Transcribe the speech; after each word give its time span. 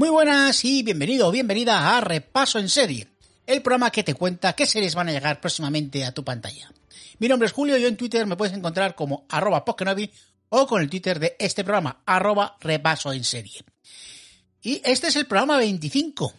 Muy 0.00 0.08
buenas 0.08 0.64
y 0.64 0.82
bienvenido 0.82 1.28
o 1.28 1.30
bienvenida 1.30 1.94
a 1.94 2.00
Repaso 2.00 2.58
en 2.58 2.70
Serie, 2.70 3.08
el 3.46 3.60
programa 3.60 3.90
que 3.90 4.02
te 4.02 4.14
cuenta 4.14 4.54
qué 4.54 4.64
series 4.64 4.94
van 4.94 5.10
a 5.10 5.12
llegar 5.12 5.42
próximamente 5.42 6.06
a 6.06 6.12
tu 6.12 6.24
pantalla. 6.24 6.72
Mi 7.18 7.28
nombre 7.28 7.44
es 7.44 7.52
Julio 7.52 7.76
y 7.76 7.84
en 7.84 7.98
Twitter 7.98 8.24
me 8.24 8.34
puedes 8.34 8.56
encontrar 8.56 8.94
como 8.94 9.26
arroba 9.28 9.62
o 10.48 10.66
con 10.66 10.80
el 10.80 10.88
Twitter 10.88 11.20
de 11.20 11.36
este 11.38 11.64
programa, 11.64 12.00
arroba 12.06 12.56
Repaso 12.60 13.12
en 13.12 13.24
Serie. 13.24 13.62
Y 14.62 14.80
este 14.86 15.08
es 15.08 15.16
el 15.16 15.26
programa 15.26 15.58
25. 15.58 16.32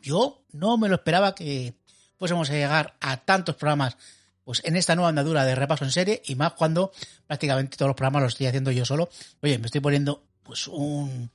Yo 0.00 0.42
no 0.52 0.76
me 0.76 0.90
lo 0.90 0.96
esperaba 0.96 1.34
que 1.34 1.72
fuésemos 2.18 2.50
a 2.50 2.52
llegar 2.52 2.98
a 3.00 3.16
tantos 3.16 3.56
programas 3.56 3.96
pues 4.44 4.60
en 4.62 4.76
esta 4.76 4.94
nueva 4.94 5.08
andadura 5.08 5.46
de 5.46 5.54
repaso 5.54 5.86
en 5.86 5.90
serie 5.90 6.20
y 6.26 6.34
más 6.34 6.52
cuando 6.52 6.92
prácticamente 7.26 7.78
todos 7.78 7.88
los 7.88 7.96
programas 7.96 8.24
los 8.24 8.32
estoy 8.34 8.48
haciendo 8.48 8.70
yo 8.70 8.84
solo. 8.84 9.08
Oye, 9.40 9.56
me 9.56 9.64
estoy 9.64 9.80
poniendo 9.80 10.22
pues 10.42 10.68
un, 10.68 11.30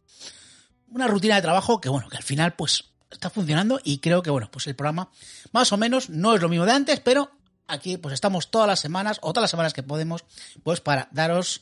una 0.90 1.08
rutina 1.08 1.36
de 1.36 1.42
trabajo 1.42 1.82
que, 1.82 1.90
bueno, 1.90 2.10
que 2.10 2.18
al 2.18 2.24
final, 2.24 2.56
pues, 2.56 2.86
está 3.12 3.30
funcionando 3.30 3.80
y 3.84 4.00
creo 4.00 4.22
que, 4.22 4.30
bueno, 4.30 4.50
pues 4.52 4.68
el 4.68 4.76
programa, 4.76 5.10
más 5.52 5.72
o 5.72 5.78
menos, 5.78 6.10
no 6.10 6.36
es 6.36 6.42
lo 6.42 6.50
mismo 6.50 6.66
de 6.66 6.72
antes, 6.72 7.00
pero 7.00 7.32
aquí, 7.68 7.98
pues, 7.98 8.14
estamos 8.14 8.52
todas 8.52 8.68
las 8.68 8.80
semanas, 8.80 9.20
o 9.22 9.34
todas 9.34 9.44
las 9.44 9.52
semanas 9.52 9.74
que 9.74 9.84
podemos, 9.84 10.24
pues, 10.64 10.82
para 10.82 11.10
daros, 11.12 11.62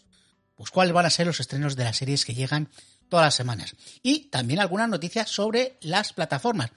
pues, 0.55 0.69
cuáles 0.71 0.93
van 0.93 1.05
a 1.05 1.09
ser 1.09 1.27
los 1.27 1.39
estrenos 1.39 1.75
de 1.75 1.83
las 1.83 1.97
series 1.97 2.25
que 2.25 2.33
llegan 2.33 2.69
todas 3.09 3.25
las 3.27 3.35
semanas. 3.35 3.75
Y 4.01 4.29
también 4.29 4.59
algunas 4.59 4.89
noticias 4.89 5.29
sobre 5.29 5.77
las 5.81 6.13
plataformas. 6.13 6.71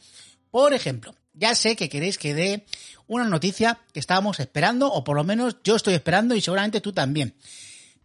Por 0.50 0.74
ejemplo, 0.74 1.14
ya 1.34 1.54
sé 1.54 1.76
que 1.76 1.88
queréis 1.88 2.18
que 2.18 2.34
dé 2.34 2.66
una 3.06 3.24
noticia 3.24 3.78
que 3.92 4.00
estábamos 4.00 4.40
esperando, 4.40 4.90
o 4.92 5.04
por 5.04 5.16
lo 5.16 5.24
menos 5.24 5.56
yo 5.62 5.76
estoy 5.76 5.94
esperando 5.94 6.34
y 6.34 6.40
seguramente 6.40 6.80
tú 6.80 6.92
también. 6.92 7.34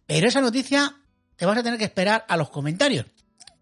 Pero 0.06 0.28
esa 0.28 0.40
noticia 0.40 0.96
te 1.36 1.46
vas 1.46 1.58
a 1.58 1.62
tener 1.62 1.78
que 1.78 1.86
esperar 1.86 2.24
a 2.28 2.36
los 2.36 2.50
comentarios. 2.50 3.06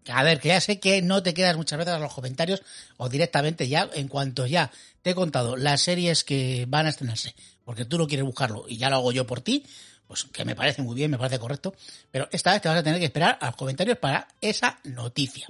A 0.07 0.23
ver, 0.23 0.39
que 0.39 0.47
ya 0.49 0.59
sé 0.59 0.79
que 0.79 1.01
no 1.01 1.21
te 1.21 1.33
quedas 1.33 1.55
muchas 1.55 1.77
veces 1.77 1.93
a 1.93 1.99
los 1.99 2.13
comentarios 2.13 2.63
o 2.97 3.07
directamente 3.07 3.67
ya, 3.67 3.89
en 3.93 4.07
cuanto 4.07 4.47
ya 4.47 4.71
te 5.03 5.11
he 5.11 5.15
contado 5.15 5.55
las 5.55 5.81
series 5.81 6.23
que 6.23 6.65
van 6.67 6.87
a 6.87 6.89
estrenarse, 6.89 7.35
porque 7.63 7.85
tú 7.85 7.97
no 7.97 8.07
quieres 8.07 8.25
buscarlo 8.25 8.65
y 8.67 8.77
ya 8.77 8.89
lo 8.89 8.97
hago 8.97 9.11
yo 9.11 9.27
por 9.27 9.41
ti, 9.41 9.63
pues 10.07 10.23
que 10.25 10.43
me 10.43 10.55
parece 10.55 10.81
muy 10.81 10.95
bien, 10.95 11.11
me 11.11 11.17
parece 11.17 11.37
correcto, 11.37 11.75
pero 12.09 12.27
esta 12.31 12.51
vez 12.51 12.61
te 12.61 12.69
vas 12.69 12.79
a 12.79 12.83
tener 12.83 12.99
que 12.99 13.05
esperar 13.05 13.37
a 13.41 13.47
los 13.47 13.55
comentarios 13.55 13.97
para 13.99 14.27
esa 14.41 14.79
noticia. 14.83 15.47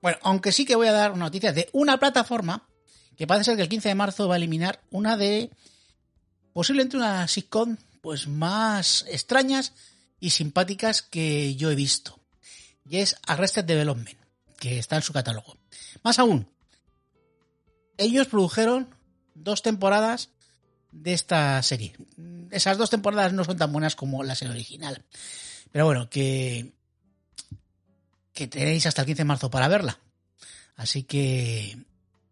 Bueno, 0.00 0.18
aunque 0.22 0.52
sí 0.52 0.64
que 0.64 0.76
voy 0.76 0.86
a 0.86 0.92
dar 0.92 1.12
una 1.12 1.24
noticia 1.24 1.52
de 1.52 1.68
una 1.72 1.98
plataforma 1.98 2.68
que 3.16 3.26
parece 3.26 3.46
ser 3.46 3.56
que 3.56 3.62
el 3.62 3.68
15 3.68 3.88
de 3.88 3.94
marzo 3.94 4.28
va 4.28 4.34
a 4.34 4.36
eliminar 4.36 4.80
una 4.90 5.16
de 5.16 5.50
posiblemente 6.52 6.96
una 6.96 7.26
sitcom 7.26 7.76
pues 8.00 8.28
más 8.28 9.04
extrañas 9.08 9.72
y 10.20 10.30
simpáticas 10.30 11.02
que 11.02 11.54
yo 11.56 11.70
he 11.70 11.74
visto 11.74 12.21
y 12.84 12.98
es 12.98 13.16
Arrested 13.26 13.64
Development, 13.64 14.18
que 14.58 14.78
está 14.78 14.96
en 14.96 15.02
su 15.02 15.12
catálogo. 15.12 15.56
Más 16.02 16.18
aún, 16.18 16.48
ellos 17.96 18.26
produjeron 18.26 18.94
dos 19.34 19.62
temporadas 19.62 20.30
de 20.90 21.12
esta 21.12 21.62
serie. 21.62 21.94
Esas 22.50 22.78
dos 22.78 22.90
temporadas 22.90 23.32
no 23.32 23.44
son 23.44 23.56
tan 23.56 23.72
buenas 23.72 23.96
como 23.96 24.22
la 24.22 24.34
serie 24.34 24.54
original. 24.54 25.04
Pero 25.70 25.86
bueno, 25.86 26.10
que, 26.10 26.72
que 28.32 28.46
tenéis 28.46 28.86
hasta 28.86 29.02
el 29.02 29.06
15 29.06 29.20
de 29.20 29.24
marzo 29.24 29.50
para 29.50 29.68
verla. 29.68 29.98
Así 30.76 31.04
que, 31.04 31.78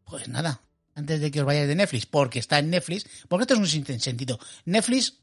pues 0.04 0.28
nada, 0.28 0.60
antes 0.94 1.20
de 1.20 1.30
que 1.30 1.40
os 1.40 1.46
vayáis 1.46 1.68
de 1.68 1.74
Netflix, 1.74 2.06
porque 2.06 2.38
está 2.38 2.58
en 2.58 2.70
Netflix, 2.70 3.06
porque 3.28 3.44
esto 3.44 3.54
es 3.54 3.74
un 3.74 4.00
sentido. 4.00 4.38
Netflix 4.64 5.14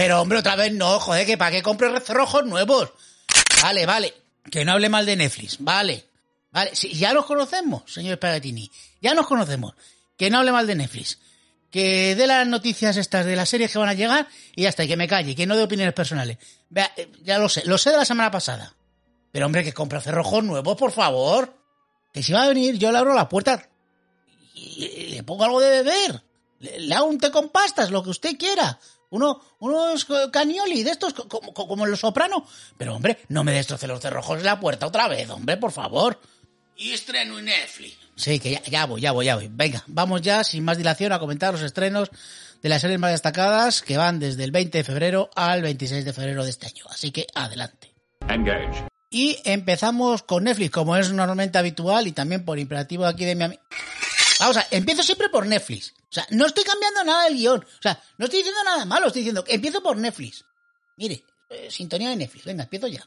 pero 0.00 0.22
hombre, 0.22 0.38
otra 0.38 0.56
vez 0.56 0.72
no, 0.72 0.98
joder, 0.98 1.26
que 1.26 1.36
para 1.36 1.50
qué 1.50 1.62
compre 1.62 1.90
rojos 1.90 2.46
nuevos. 2.46 2.90
Vale, 3.60 3.84
vale. 3.84 4.14
Que 4.50 4.64
no 4.64 4.72
hable 4.72 4.88
mal 4.88 5.04
de 5.04 5.14
Netflix. 5.14 5.58
Vale. 5.60 6.06
Vale. 6.50 6.74
Sí, 6.74 6.94
ya 6.94 7.12
nos 7.12 7.26
conocemos, 7.26 7.82
señor 7.92 8.16
Spagatini. 8.16 8.70
Ya 9.02 9.12
nos 9.12 9.26
conocemos. 9.26 9.74
Que 10.16 10.30
no 10.30 10.38
hable 10.38 10.52
mal 10.52 10.66
de 10.66 10.74
Netflix. 10.74 11.18
Que 11.70 12.14
dé 12.14 12.26
las 12.26 12.46
noticias 12.46 12.96
estas 12.96 13.26
de 13.26 13.36
las 13.36 13.50
series 13.50 13.70
que 13.70 13.78
van 13.78 13.90
a 13.90 13.92
llegar 13.92 14.26
y 14.56 14.62
ya 14.62 14.70
está, 14.70 14.84
y 14.84 14.88
que 14.88 14.96
me 14.96 15.06
calle, 15.06 15.36
que 15.36 15.46
no 15.46 15.54
dé 15.54 15.64
opiniones 15.64 15.92
personales. 15.92 16.38
Vea, 16.70 16.90
eh, 16.96 17.12
ya 17.22 17.38
lo 17.38 17.50
sé, 17.50 17.62
lo 17.66 17.76
sé 17.76 17.90
de 17.90 17.98
la 17.98 18.06
semana 18.06 18.30
pasada. 18.30 18.74
Pero 19.32 19.44
hombre, 19.44 19.64
que 19.64 19.74
compre 19.74 20.00
cerrojos 20.00 20.42
nuevos, 20.42 20.78
por 20.78 20.92
favor. 20.92 21.54
Que 22.10 22.22
si 22.22 22.32
va 22.32 22.44
a 22.44 22.48
venir, 22.48 22.78
yo 22.78 22.90
le 22.90 22.96
abro 22.96 23.12
la 23.12 23.28
puerta 23.28 23.68
y 24.54 25.08
le 25.08 25.22
pongo 25.24 25.44
algo 25.44 25.60
de 25.60 25.82
beber. 25.82 26.22
Le, 26.60 26.80
le 26.80 26.94
hago 26.94 27.04
un 27.04 27.18
té 27.18 27.30
con 27.30 27.50
pastas, 27.50 27.90
lo 27.90 28.02
que 28.02 28.08
usted 28.08 28.38
quiera 28.38 28.80
uno, 29.10 29.40
unos 29.58 30.06
canioli 30.32 30.82
de 30.82 30.90
estos, 30.90 31.14
como, 31.14 31.52
como 31.52 31.84
en 31.84 31.90
los 31.90 32.00
soprano. 32.00 32.46
Pero 32.76 32.94
hombre, 32.94 33.18
no 33.28 33.44
me 33.44 33.52
destroce 33.52 33.86
los 33.86 34.00
cerrojos 34.00 34.38
de 34.38 34.44
la 34.44 34.58
puerta 34.58 34.86
otra 34.86 35.08
vez, 35.08 35.28
hombre, 35.30 35.56
por 35.56 35.72
favor. 35.72 36.20
Y 36.76 36.92
estreno 36.92 37.38
en 37.38 37.46
Netflix. 37.46 37.98
Sí, 38.16 38.38
que 38.38 38.50
ya, 38.52 38.62
ya 38.62 38.86
voy, 38.86 39.00
ya 39.00 39.12
voy, 39.12 39.26
ya 39.26 39.36
voy. 39.36 39.48
Venga, 39.50 39.82
vamos 39.86 40.22
ya, 40.22 40.44
sin 40.44 40.64
más 40.64 40.78
dilación, 40.78 41.12
a 41.12 41.18
comentar 41.18 41.52
los 41.52 41.62
estrenos 41.62 42.10
de 42.62 42.68
las 42.68 42.80
series 42.80 42.98
más 42.98 43.12
destacadas 43.12 43.82
que 43.82 43.96
van 43.96 44.18
desde 44.18 44.44
el 44.44 44.50
20 44.50 44.78
de 44.78 44.84
febrero 44.84 45.30
al 45.34 45.62
26 45.62 46.04
de 46.04 46.12
febrero 46.12 46.44
de 46.44 46.50
este 46.50 46.66
año. 46.66 46.84
Así 46.88 47.10
que 47.10 47.26
adelante. 47.34 47.94
Engage. 48.28 48.86
Y 49.10 49.38
empezamos 49.44 50.22
con 50.22 50.44
Netflix, 50.44 50.70
como 50.70 50.96
es 50.96 51.10
normalmente 51.12 51.58
habitual 51.58 52.06
y 52.06 52.12
también 52.12 52.44
por 52.44 52.58
imperativo 52.58 53.06
aquí 53.06 53.24
de 53.24 53.34
mi 53.34 53.44
amigo. 53.44 53.62
Vamos 54.40 54.56
a, 54.56 54.66
empiezo 54.70 55.02
siempre 55.02 55.28
por 55.28 55.46
Netflix. 55.46 55.92
O 56.08 56.12
sea, 56.12 56.26
no 56.30 56.46
estoy 56.46 56.64
cambiando 56.64 57.04
nada 57.04 57.24
del 57.24 57.34
guion. 57.34 57.60
O 57.60 57.82
sea, 57.82 58.02
no 58.16 58.24
estoy 58.24 58.38
diciendo 58.38 58.64
nada 58.64 58.86
malo, 58.86 59.08
estoy 59.08 59.20
diciendo 59.20 59.44
que 59.44 59.54
empiezo 59.54 59.82
por 59.82 59.98
Netflix. 59.98 60.46
Mire, 60.96 61.22
eh, 61.50 61.70
sintonía 61.70 62.08
de 62.08 62.16
Netflix. 62.16 62.46
Venga, 62.46 62.64
empiezo 62.64 62.86
ya. 62.88 63.04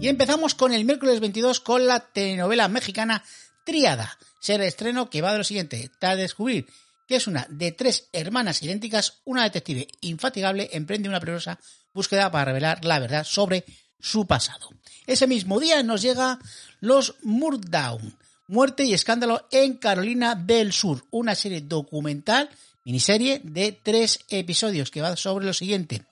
Y 0.00 0.08
empezamos 0.08 0.56
con 0.56 0.74
el 0.74 0.84
miércoles 0.84 1.20
22 1.20 1.60
con 1.60 1.86
la 1.86 2.00
telenovela 2.00 2.66
mexicana 2.66 3.22
Triada. 3.64 4.18
Ser 4.40 4.60
estreno 4.62 5.08
que 5.08 5.22
va 5.22 5.30
de 5.30 5.38
lo 5.38 5.44
siguiente. 5.44 5.88
Tras 6.00 6.16
descubrir 6.16 6.66
que 7.06 7.16
es 7.16 7.28
una 7.28 7.46
de 7.48 7.70
tres 7.70 8.08
hermanas 8.12 8.60
idénticas, 8.62 9.20
una 9.24 9.44
detective 9.44 9.86
infatigable 10.00 10.70
emprende 10.72 11.08
una 11.08 11.20
peligrosa 11.20 11.60
búsqueda 11.92 12.30
para 12.30 12.46
revelar 12.46 12.84
la 12.84 12.98
verdad 12.98 13.24
sobre 13.24 13.64
su 14.00 14.26
pasado. 14.26 14.70
Ese 15.06 15.26
mismo 15.26 15.60
día 15.60 15.82
nos 15.82 16.02
llega 16.02 16.38
Los 16.80 17.16
Murdown, 17.22 18.16
Muerte 18.48 18.84
y 18.84 18.94
Escándalo 18.94 19.46
en 19.50 19.74
Carolina 19.74 20.34
del 20.34 20.72
Sur, 20.72 21.04
una 21.10 21.34
serie 21.34 21.60
documental, 21.60 22.50
miniserie 22.84 23.40
de 23.44 23.78
tres 23.82 24.20
episodios 24.28 24.90
que 24.90 25.02
va 25.02 25.16
sobre 25.16 25.46
lo 25.46 25.52
siguiente. 25.52 26.02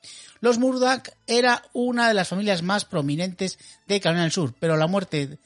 Los 0.41 0.59
Murdoch 0.59 1.08
era 1.26 1.64
una 1.73 2.08
de 2.08 2.14
las 2.14 2.29
familias 2.29 2.62
más 2.62 2.85
prominentes 2.85 3.58
de 3.87 4.00
Carolina 4.00 4.23
del 4.23 4.32
Sur, 4.32 4.55
pero 4.58 4.76
la 4.76 4.87
muerte 4.87 5.38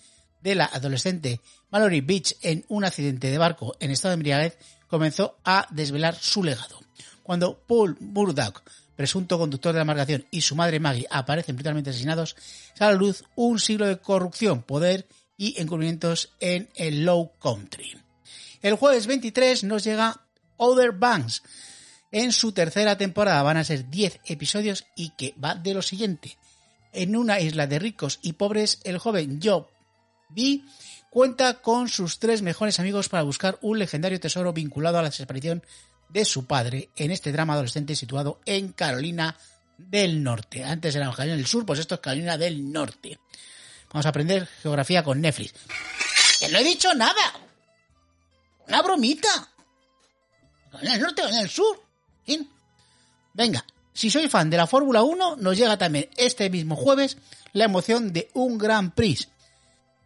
de 0.43 0.55
la 0.55 0.67
adolescente 0.67 1.41
Mallory 1.71 2.01
Beach 2.03 2.37
en 2.43 2.65
un 2.69 2.85
accidente 2.85 3.31
de 3.31 3.39
barco 3.39 3.75
en 3.81 3.91
estado 3.91 4.11
de 4.11 4.15
embriaguez 4.15 4.59
comenzó 4.89 5.39
a 5.45 5.67
desvelar 5.71 6.15
su 6.15 6.43
legado. 6.43 6.79
Cuando 7.23 7.59
Paul 7.67 7.97
Murdoch 8.01 8.63
presunto 8.97 9.39
conductor 9.39 9.73
de 9.73 9.79
la 9.79 9.83
embarcación, 9.83 10.27
y 10.31 10.41
su 10.41 10.55
madre 10.55 10.81
Maggie 10.81 11.07
aparecen 11.11 11.57
brutalmente 11.57 11.91
asesinados, 11.91 12.37
sale 12.75 12.91
a 12.91 12.93
la 12.93 12.99
luz 12.99 13.25
un 13.35 13.59
siglo 13.59 13.87
de 13.87 13.99
corrupción, 13.99 14.63
poder 14.63 15.07
y 15.37 15.61
encubrimientos 15.61 16.35
en 16.41 16.69
el 16.77 17.05
Low 17.05 17.33
Country. 17.41 17.99
El 18.61 18.77
jueves 18.77 19.07
23 19.07 19.65
nos 19.65 19.83
llega 19.83 20.21
Other 20.57 20.93
Banks. 20.93 21.43
En 22.13 22.31
su 22.31 22.53
tercera 22.53 22.97
temporada 22.97 23.43
van 23.43 23.57
a 23.57 23.65
ser 23.65 23.91
10 23.91 24.21
episodios 24.27 24.85
y 24.95 25.11
que 25.17 25.35
va 25.43 25.55
de 25.55 25.75
lo 25.75 25.83
siguiente. 25.83 26.39
En 26.93 27.17
una 27.17 27.41
isla 27.41 27.67
de 27.67 27.79
ricos 27.79 28.21
y 28.23 28.35
pobres, 28.35 28.81
el 28.85 28.99
joven 28.99 29.41
Job 29.43 29.67
B 30.29 30.61
cuenta 31.11 31.61
con 31.61 31.89
sus 31.89 32.19
tres 32.19 32.43
mejores 32.43 32.79
amigos 32.81 33.09
para 33.09 33.23
buscar 33.23 33.59
un 33.63 33.79
legendario 33.79 34.21
tesoro 34.21 34.53
vinculado 34.53 34.99
a 34.99 35.03
la 35.03 35.11
desaparición 35.11 35.63
de 36.13 36.25
su 36.25 36.47
padre 36.47 36.91
en 36.97 37.11
este 37.11 37.33
drama 37.33 37.55
adolescente 37.55 37.97
situado 37.97 38.41
en 38.45 38.73
Carolina 38.73 39.37
del 39.79 40.23
Norte. 40.23 40.65
Antes 40.65 40.95
era 40.95 41.11
Carolina 41.11 41.37
del 41.37 41.47
Sur, 41.47 41.65
pues 41.65 41.79
esto 41.79 41.95
es 41.97 42.01
Carolina 42.01 42.37
del 42.37 42.71
Norte. 42.71 43.19
Vamos 43.93 44.07
a 44.07 44.11
aprender 44.11 44.47
geografía 44.63 45.03
con 45.03 45.21
Netflix. 45.21 45.55
¡Que 46.39 46.49
no 46.49 46.59
he 46.59 46.65
dicho 46.65 46.93
nada! 46.95 47.33
¡Una 48.69 48.83
bromita! 48.83 49.49
Carolina 50.71 50.93
del 50.93 51.03
Norte, 51.03 51.23
Carolina 51.23 51.41
del 51.41 51.51
Sur. 51.51 51.83
Venga, 53.35 53.65
si 53.93 54.11
soy 54.11 54.29
fan 54.29 54.51
de 54.51 54.57
la 54.59 54.67
Fórmula 54.67 55.03
1, 55.03 55.37
nos 55.37 55.57
llega 55.57 55.79
también 55.79 56.09
este 56.17 56.51
mismo 56.51 56.77
jueves 56.77 57.17
la 57.53 57.65
emoción 57.65 58.13
de 58.13 58.31
un 58.35 58.59
Grand 58.59 58.93
Prix. 58.93 59.29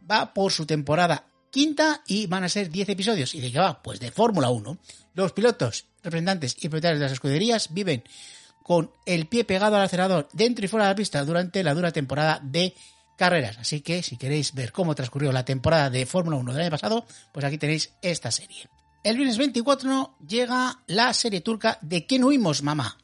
Va 0.08 0.32
por 0.32 0.52
su 0.52 0.66
temporada 0.66 1.24
quinta 1.56 2.02
y 2.06 2.26
van 2.26 2.44
a 2.44 2.50
ser 2.50 2.68
10 2.68 2.90
episodios. 2.90 3.34
¿Y 3.34 3.40
de 3.40 3.50
qué 3.50 3.58
va? 3.58 3.82
Pues 3.82 3.98
de 3.98 4.10
Fórmula 4.10 4.50
1. 4.50 4.76
Los 5.14 5.32
pilotos, 5.32 5.86
representantes 6.02 6.54
y 6.60 6.68
propietarios 6.68 7.00
de 7.00 7.06
las 7.06 7.12
escuderías 7.12 7.72
viven 7.72 8.04
con 8.62 8.90
el 9.06 9.26
pie 9.26 9.44
pegado 9.44 9.74
al 9.76 9.82
acelerador 9.84 10.28
dentro 10.34 10.66
y 10.66 10.68
fuera 10.68 10.84
de 10.84 10.92
la 10.92 10.96
pista 10.96 11.24
durante 11.24 11.64
la 11.64 11.72
dura 11.72 11.92
temporada 11.92 12.40
de 12.42 12.74
carreras. 13.16 13.56
Así 13.56 13.80
que 13.80 14.02
si 14.02 14.18
queréis 14.18 14.52
ver 14.52 14.70
cómo 14.70 14.94
transcurrió 14.94 15.32
la 15.32 15.46
temporada 15.46 15.88
de 15.88 16.04
Fórmula 16.04 16.36
1 16.36 16.52
del 16.52 16.60
año 16.60 16.70
pasado, 16.70 17.06
pues 17.32 17.46
aquí 17.46 17.56
tenéis 17.56 17.90
esta 18.02 18.30
serie. 18.30 18.68
El 19.02 19.16
viernes 19.16 19.38
24 19.38 20.18
llega 20.28 20.80
la 20.88 21.14
serie 21.14 21.40
turca 21.40 21.78
de 21.80 22.04
¿Quién 22.04 22.24
huimos, 22.24 22.62
mamá? 22.62 22.98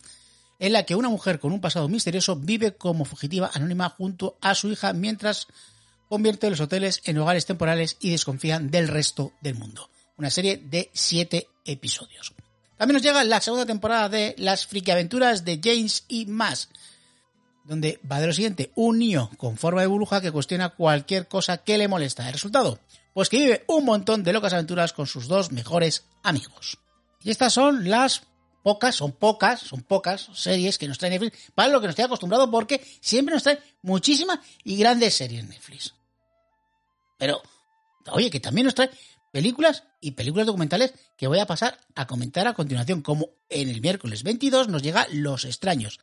en 0.59 0.75
la 0.75 0.85
que 0.85 0.95
una 0.95 1.09
mujer 1.09 1.41
con 1.41 1.53
un 1.53 1.61
pasado 1.63 1.89
misterioso 1.89 2.37
vive 2.37 2.77
como 2.77 3.07
fugitiva 3.07 3.51
anónima 3.55 3.89
junto 3.89 4.37
a 4.43 4.55
su 4.55 4.71
hija 4.71 4.93
mientras 4.93 5.49
convierte 6.13 6.51
los 6.51 6.61
hoteles 6.61 7.01
en 7.07 7.17
hogares 7.17 7.47
temporales 7.47 7.97
y 7.99 8.11
desconfían 8.11 8.71
del 8.71 8.89
resto 8.89 9.33
del 9.41 9.55
mundo. 9.55 9.89
Una 10.19 10.29
serie 10.29 10.59
de 10.59 10.91
siete 10.93 11.49
episodios. 11.65 12.35
También 12.77 12.97
nos 12.97 13.03
llega 13.03 13.25
la 13.25 13.41
segunda 13.41 13.65
temporada 13.65 14.11
de 14.11 14.35
Las 14.37 14.67
frikiaventuras 14.67 15.47
de 15.47 15.59
James 15.65 16.05
y 16.09 16.27
más, 16.27 16.69
donde 17.65 17.99
va 18.13 18.21
de 18.21 18.27
lo 18.27 18.35
siguiente, 18.35 18.73
un 18.75 18.99
niño 18.99 19.31
con 19.39 19.57
forma 19.57 19.81
de 19.81 19.87
burbuja 19.87 20.21
que 20.21 20.31
cuestiona 20.31 20.69
cualquier 20.69 21.29
cosa 21.29 21.57
que 21.57 21.79
le 21.79 21.89
molesta. 21.89 22.27
¿El 22.27 22.35
resultado? 22.35 22.79
Pues 23.15 23.31
que 23.31 23.39
vive 23.39 23.65
un 23.67 23.87
montón 23.87 24.23
de 24.23 24.35
locas 24.35 24.53
aventuras 24.53 24.93
con 24.93 25.07
sus 25.07 25.29
dos 25.29 25.51
mejores 25.51 26.05
amigos. 26.23 26.77
Y 27.23 27.31
estas 27.31 27.55
son 27.55 27.89
las 27.89 28.25
pocas, 28.63 28.97
son 28.97 29.13
pocas, 29.13 29.61
son 29.61 29.81
pocas 29.81 30.29
series 30.35 30.77
que 30.77 30.89
nos 30.89 30.99
trae 30.99 31.11
Netflix 31.11 31.39
para 31.55 31.73
lo 31.73 31.81
que 31.81 31.87
nos 31.87 31.93
estoy 31.93 32.05
acostumbrado 32.05 32.51
porque 32.51 32.87
siempre 33.01 33.35
nos 33.35 33.45
trae 33.45 33.61
muchísimas 33.81 34.41
y 34.63 34.77
grandes 34.77 35.15
series 35.15 35.49
Netflix. 35.49 35.95
Pero, 37.23 37.41
oye, 38.11 38.31
que 38.31 38.41
también 38.41 38.65
nos 38.65 38.75
trae 38.75 38.91
películas 39.31 39.85
y 40.01 40.11
películas 40.11 40.45
documentales 40.45 40.93
que 41.17 41.29
voy 41.29 41.39
a 41.39 41.47
pasar 41.47 41.79
a 41.95 42.09
comentar 42.09 42.49
a 42.49 42.53
continuación, 42.53 43.01
como 43.01 43.29
en 43.49 43.69
el 43.69 43.81
miércoles 43.81 44.25
22 44.25 44.67
nos 44.67 44.83
llega 44.83 45.07
Los 45.13 45.45
extraños, 45.45 46.01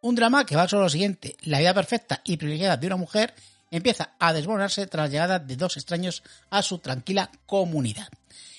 un 0.00 0.16
drama 0.16 0.44
que 0.44 0.56
va 0.56 0.66
sobre 0.66 0.82
lo 0.82 0.90
siguiente, 0.90 1.36
la 1.42 1.60
vida 1.60 1.72
perfecta 1.72 2.20
y 2.24 2.36
privilegiada 2.36 2.76
de 2.76 2.88
una 2.88 2.96
mujer 2.96 3.32
empieza 3.70 4.16
a 4.18 4.32
desmoronarse 4.32 4.88
tras 4.88 5.04
la 5.04 5.12
llegada 5.12 5.38
de 5.38 5.54
dos 5.54 5.76
extraños 5.76 6.24
a 6.50 6.62
su 6.62 6.80
tranquila 6.80 7.30
comunidad. 7.46 8.08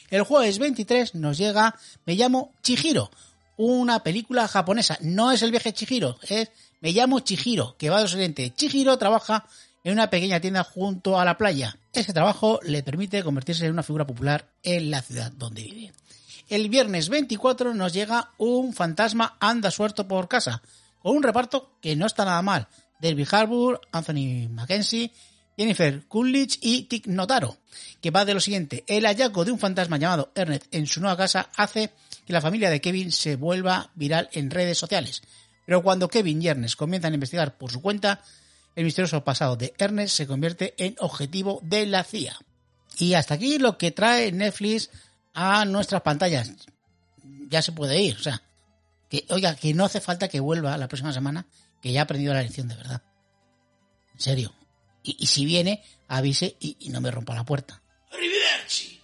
El 0.09 0.23
jueves 0.23 0.59
23 0.59 1.13
nos 1.15 1.37
llega 1.37 1.75
Me 2.05 2.15
llamo 2.15 2.53
Chihiro, 2.63 3.11
una 3.57 4.01
película 4.01 4.47
japonesa. 4.47 4.97
No 5.01 5.33
es 5.33 5.41
el 5.41 5.51
viaje 5.51 5.73
Chihiro, 5.73 6.19
es 6.21 6.51
Me 6.79 6.93
llamo 6.93 7.19
Chihiro, 7.19 7.75
que 7.77 7.89
va 7.89 7.97
de 7.97 8.03
lo 8.03 8.07
siguiente. 8.07 8.53
Chihiro 8.55 8.97
trabaja 8.97 9.45
en 9.87 9.93
una 9.93 10.09
pequeña 10.09 10.41
tienda 10.41 10.65
junto 10.65 11.17
a 11.17 11.23
la 11.23 11.37
playa. 11.37 11.77
Ese 11.97 12.13
trabajo 12.13 12.59
le 12.61 12.83
permite 12.83 13.23
convertirse 13.23 13.65
en 13.65 13.71
una 13.71 13.81
figura 13.81 14.05
popular 14.05 14.53
en 14.61 14.91
la 14.91 15.01
ciudad 15.01 15.31
donde 15.31 15.63
vive. 15.63 15.93
El 16.47 16.69
viernes 16.69 17.09
24 17.09 17.73
nos 17.73 17.91
llega 17.91 18.33
un 18.37 18.71
fantasma 18.71 19.35
anda 19.39 19.71
suelto 19.71 20.07
por 20.07 20.27
casa, 20.27 20.61
con 21.01 21.17
un 21.17 21.23
reparto 21.23 21.71
que 21.81 21.95
no 21.95 22.05
está 22.05 22.23
nada 22.23 22.43
mal. 22.43 22.67
Derby 23.01 23.25
Harbour, 23.31 23.81
Anthony 23.91 24.47
Mackenzie, 24.47 25.11
Jennifer 25.57 26.05
Coolidge 26.07 26.59
y 26.61 26.83
Tick 26.83 27.07
Notaro, 27.07 27.57
que 27.99 28.11
va 28.11 28.25
de 28.25 28.35
lo 28.35 28.41
siguiente. 28.41 28.83
El 28.85 29.07
hallazgo 29.07 29.43
de 29.43 29.51
un 29.53 29.57
fantasma 29.57 29.97
llamado 29.97 30.31
Ernest 30.35 30.65
en 30.69 30.85
su 30.85 31.01
nueva 31.01 31.17
casa 31.17 31.49
hace 31.55 31.89
que 32.27 32.33
la 32.33 32.41
familia 32.41 32.69
de 32.69 32.79
Kevin 32.79 33.11
se 33.11 33.37
vuelva 33.37 33.89
viral 33.95 34.29
en 34.33 34.51
redes 34.51 34.77
sociales. 34.77 35.23
Pero 35.65 35.81
cuando 35.81 36.09
Kevin 36.09 36.43
y 36.43 36.47
Ernest 36.47 36.75
comienzan 36.75 37.13
a 37.13 37.15
investigar 37.15 37.57
por 37.57 37.71
su 37.71 37.81
cuenta, 37.81 38.21
el 38.77 38.85
misterioso 38.85 39.23
pasado 39.23 39.55
de 39.55 39.73
Ernest 39.77 40.15
se 40.15 40.27
convierte 40.27 40.75
en 40.77 40.95
objetivo 40.99 41.59
de 41.63 41.87
la 41.87 42.03
CIA. 42.03 42.37
Y 42.99 43.15
hasta 43.15 43.33
aquí 43.33 43.57
lo 43.57 43.77
que 43.77 43.91
trae 43.91 44.31
Netflix 44.31 44.91
a 45.33 45.65
nuestras 45.65 46.03
pantallas. 46.03 46.51
Ya 47.49 47.61
se 47.61 47.71
puede 47.71 47.99
ir, 48.01 48.15
o 48.15 48.23
sea, 48.23 48.43
que 49.09 49.25
oiga, 49.29 49.55
que 49.55 49.73
no 49.73 49.85
hace 49.85 49.99
falta 49.99 50.27
que 50.27 50.39
vuelva 50.39 50.77
la 50.77 50.87
próxima 50.87 51.11
semana, 51.11 51.47
que 51.81 51.91
ya 51.91 52.01
ha 52.01 52.03
aprendido 52.03 52.33
la 52.33 52.43
lección 52.43 52.67
de 52.67 52.75
verdad. 52.75 53.01
En 54.13 54.21
serio. 54.21 54.53
Y, 55.03 55.25
si 55.25 55.45
viene, 55.45 55.83
avise 56.07 56.57
y, 56.59 56.75
y, 56.79 56.89
no 56.89 56.99
me 56.99 57.09
rompa 57.09 57.33
la 57.33 57.45
puerta. 57.45 57.81
Arrivederci 58.11 58.97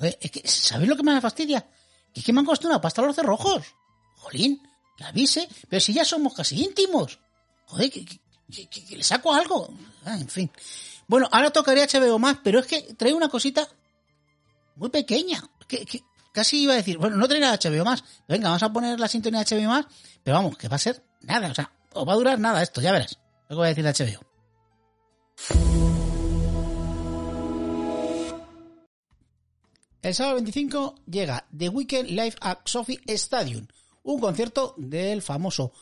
es 0.00 0.30
que, 0.30 0.42
¿sabéis 0.46 0.88
lo 0.88 0.96
que 0.96 1.02
me 1.02 1.20
fastidia? 1.20 1.66
Que 2.12 2.20
es 2.20 2.26
que 2.26 2.32
me 2.32 2.40
han 2.40 2.46
costado 2.46 2.70
una 2.70 2.80
pasta 2.80 3.02
los 3.02 3.14
cerrojos. 3.14 3.66
Jolín, 4.16 4.62
que 4.96 5.04
avise, 5.04 5.48
pero 5.68 5.80
si 5.80 5.92
ya 5.92 6.04
somos 6.04 6.34
casi 6.34 6.62
íntimos. 6.62 7.18
Joder, 7.68 7.90
que, 7.90 8.96
le 8.96 9.02
saco 9.04 9.32
algo. 9.32 9.68
Ah, 10.04 10.16
en 10.18 10.28
fin. 10.28 10.50
Bueno, 11.06 11.28
ahora 11.30 11.50
tocaría 11.50 11.86
HBO 11.86 12.18
más, 12.18 12.38
pero 12.42 12.60
es 12.60 12.66
que 12.66 12.94
trae 12.94 13.12
una 13.12 13.28
cosita 13.28 13.68
muy 14.76 14.88
pequeña. 14.88 15.42
Que, 15.66 15.86
casi 16.32 16.62
iba 16.62 16.72
a 16.72 16.76
decir, 16.76 16.96
bueno, 16.96 17.16
no 17.16 17.28
trae 17.28 17.40
HBO 17.40 17.84
más. 17.84 18.02
Venga, 18.26 18.48
vamos 18.48 18.62
a 18.62 18.72
poner 18.72 18.98
la 18.98 19.08
sintonía 19.08 19.44
de 19.44 19.56
HBO 19.56 19.68
más, 19.68 19.86
pero 20.22 20.36
vamos, 20.36 20.56
que 20.56 20.68
va 20.68 20.76
a 20.76 20.80
ser 20.80 21.04
nada. 21.20 21.50
O 21.50 21.54
sea, 21.54 21.70
o 21.92 22.06
va 22.06 22.14
a 22.14 22.16
durar 22.16 22.38
nada 22.38 22.62
esto, 22.62 22.80
ya 22.80 22.92
verás. 22.92 23.18
Lo 23.48 23.48
que 23.48 23.54
voy 23.56 23.66
a 23.66 23.74
decir 23.74 23.84
de 23.84 23.92
HBO. 23.92 24.26
El 30.00 30.14
sábado 30.14 30.36
25 30.36 30.94
llega 31.06 31.46
The 31.56 31.68
Weekend 31.68 32.08
Live 32.10 32.36
at 32.40 32.60
Sophie 32.64 33.00
Stadium, 33.08 33.66
un 34.04 34.20
concierto 34.20 34.74
del 34.78 35.20
famoso 35.20 35.72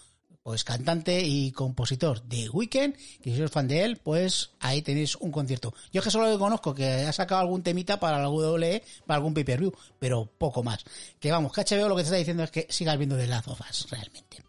pues 0.47 0.63
cantante 0.63 1.23
y 1.23 1.51
compositor 1.51 2.23
de 2.23 2.49
Weekend, 2.49 2.95
que 3.21 3.31
si 3.33 3.37
sois 3.37 3.51
fan 3.51 3.67
de 3.67 3.83
él, 3.83 3.97
pues 3.97 4.51
ahí 4.61 4.81
tenéis 4.81 5.17
un 5.17 5.33
concierto. 5.33 5.75
Yo 5.93 5.99
es 5.99 6.05
que 6.05 6.11
solo 6.13 6.39
conozco 6.39 6.73
que 6.73 6.87
ha 6.87 7.13
sacado 7.13 7.41
algún 7.41 7.65
temita 7.65 7.99
para 7.99 8.21
la 8.21 8.29
WWE, 8.31 8.81
para 9.07 9.17
algún 9.17 9.35
pay-per-view, 9.35 9.73
pero 9.99 10.31
poco 10.39 10.63
más. 10.63 10.85
Que 11.19 11.33
vamos, 11.33 11.51
que 11.51 11.63
HBO 11.63 11.89
lo 11.89 11.97
que 11.97 12.03
te 12.03 12.07
está 12.07 12.17
diciendo 12.17 12.45
es 12.45 12.53
que 12.53 12.69
sigas 12.71 12.97
viendo 12.97 13.17
de 13.17 13.27
Last 13.27 13.49
of 13.49 13.61
Us, 13.69 13.91
realmente. 13.91 14.45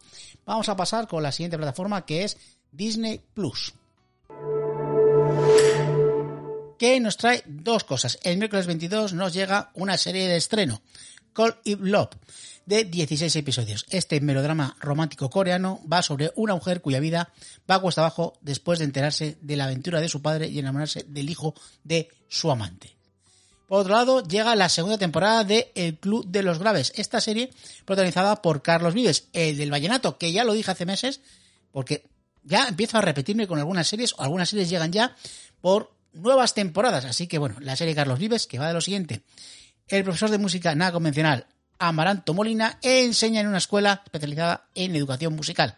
Vamos 0.46 0.70
a 0.70 0.76
pasar 0.76 1.08
con 1.08 1.24
la 1.24 1.32
siguiente 1.32 1.58
plataforma 1.58 2.06
que 2.06 2.26
es 2.26 2.38
Disney 2.72 3.20
Plus 3.34 3.74
que 6.78 7.00
nos 7.00 7.18
trae 7.18 7.42
dos 7.48 7.84
cosas. 7.84 8.20
El 8.22 8.38
miércoles 8.38 8.68
22 8.68 9.14
nos 9.14 9.34
llega 9.34 9.72
una 9.74 9.98
serie 9.98 10.28
de 10.28 10.38
estreno, 10.38 10.84
Call 11.38 11.56
It 11.66 11.80
Love, 11.80 12.10
de 12.66 12.84
16 12.84 13.36
episodios. 13.36 13.86
Este 13.92 14.20
melodrama 14.22 14.76
romántico 14.80 15.30
coreano 15.30 15.80
va 15.88 16.02
sobre 16.02 16.32
una 16.36 16.56
mujer 16.56 16.82
cuya 16.82 17.00
vida 17.00 17.32
va 17.70 17.80
cuesta 17.80 18.02
abajo 18.02 18.34
después 18.42 18.80
de 18.80 18.86
enterarse 18.86 19.38
de 19.40 19.56
la 19.56 19.66
aventura 19.66 20.02
de 20.02 20.10
su 20.10 20.24
padre 20.24 20.48
y 20.48 20.58
enamorarse 20.58 21.06
del 21.08 21.30
hijo 21.30 21.54
de 21.84 22.10
su 22.28 22.50
amante. 22.50 22.96
Por 23.68 23.82
otro 23.82 23.94
lado, 23.94 24.24
llega 24.24 24.56
la 24.56 24.68
segunda 24.68 24.98
temporada 24.98 25.44
de 25.44 25.72
El 25.76 26.00
Club 26.00 26.26
de 26.26 26.42
los 26.42 26.58
Graves, 26.58 26.92
esta 26.96 27.22
serie 27.22 27.52
protagonizada 27.86 28.42
por 28.42 28.64
Carlos 28.64 28.96
Vives, 28.96 29.28
el 29.34 29.58
del 29.58 29.70
Vallenato, 29.70 30.18
que 30.18 30.32
ya 30.32 30.44
lo 30.44 30.54
dije 30.54 30.72
hace 30.72 30.88
meses, 30.88 31.22
porque 31.72 32.08
ya 32.46 32.68
empiezo 32.68 32.98
a 32.98 33.02
repetirme 33.02 33.46
con 33.46 33.60
algunas 33.60 33.88
series, 33.88 34.16
o 34.18 34.24
algunas 34.24 34.50
series 34.50 34.72
llegan 34.72 34.92
ya 34.92 35.16
por 35.62 35.94
nuevas 36.14 36.56
temporadas. 36.56 37.06
Así 37.06 37.28
que 37.28 37.38
bueno, 37.38 37.58
la 37.60 37.76
serie 37.76 37.94
Carlos 37.94 38.18
Vives, 38.18 38.48
que 38.48 38.58
va 38.58 38.70
de 38.70 38.74
lo 38.74 38.82
siguiente. 38.82 39.22
El 39.88 40.04
profesor 40.04 40.30
de 40.30 40.38
música 40.38 40.76
nada 40.76 40.92
convencional, 40.92 41.46
Amaranto 41.80 42.34
Molina, 42.34 42.78
enseña 42.82 43.40
en 43.40 43.48
una 43.48 43.60
escuela 43.60 44.02
especializada 44.04 44.68
en 44.76 44.96
educación 44.96 45.34
musical. 45.34 45.78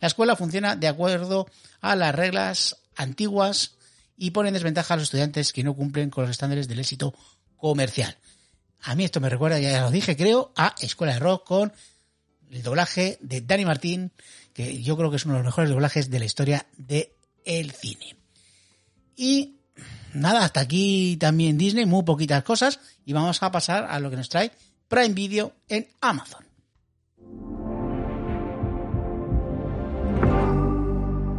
La 0.00 0.08
escuela 0.08 0.34
funciona 0.34 0.74
de 0.74 0.88
acuerdo 0.88 1.46
a 1.80 1.94
las 1.94 2.14
reglas 2.14 2.76
antiguas 2.96 3.76
y 4.16 4.32
pone 4.32 4.48
en 4.48 4.54
desventaja 4.54 4.94
a 4.94 4.96
los 4.96 5.04
estudiantes 5.04 5.52
que 5.52 5.62
no 5.62 5.74
cumplen 5.74 6.10
con 6.10 6.24
los 6.24 6.32
estándares 6.32 6.66
del 6.66 6.80
éxito 6.80 7.14
comercial. 7.56 8.16
A 8.82 8.96
mí 8.96 9.04
esto 9.04 9.20
me 9.20 9.28
recuerda, 9.28 9.60
ya 9.60 9.82
lo 9.82 9.90
dije, 9.92 10.16
creo, 10.16 10.52
a 10.56 10.74
Escuela 10.80 11.14
de 11.14 11.20
Rock 11.20 11.46
con 11.46 11.72
el 12.50 12.62
doblaje 12.62 13.18
de 13.20 13.40
Dani 13.40 13.64
Martín, 13.64 14.12
que 14.52 14.82
yo 14.82 14.96
creo 14.96 15.10
que 15.10 15.16
es 15.16 15.26
uno 15.26 15.34
de 15.34 15.40
los 15.40 15.46
mejores 15.46 15.70
doblajes 15.70 16.10
de 16.10 16.18
la 16.18 16.24
historia 16.24 16.66
del 16.76 17.08
el 17.44 17.70
cine. 17.70 18.16
Y 19.16 19.60
nada, 20.14 20.44
hasta 20.44 20.60
aquí 20.60 21.16
también 21.18 21.58
Disney, 21.58 21.86
muy 21.86 22.02
poquitas 22.02 22.42
cosas 22.44 22.80
y 23.04 23.12
vamos 23.12 23.42
a 23.42 23.50
pasar 23.50 23.84
a 23.84 23.98
lo 24.00 24.10
que 24.10 24.16
nos 24.16 24.28
trae 24.28 24.52
Prime 24.88 25.14
Video 25.14 25.52
en 25.68 25.88
Amazon. 26.00 26.44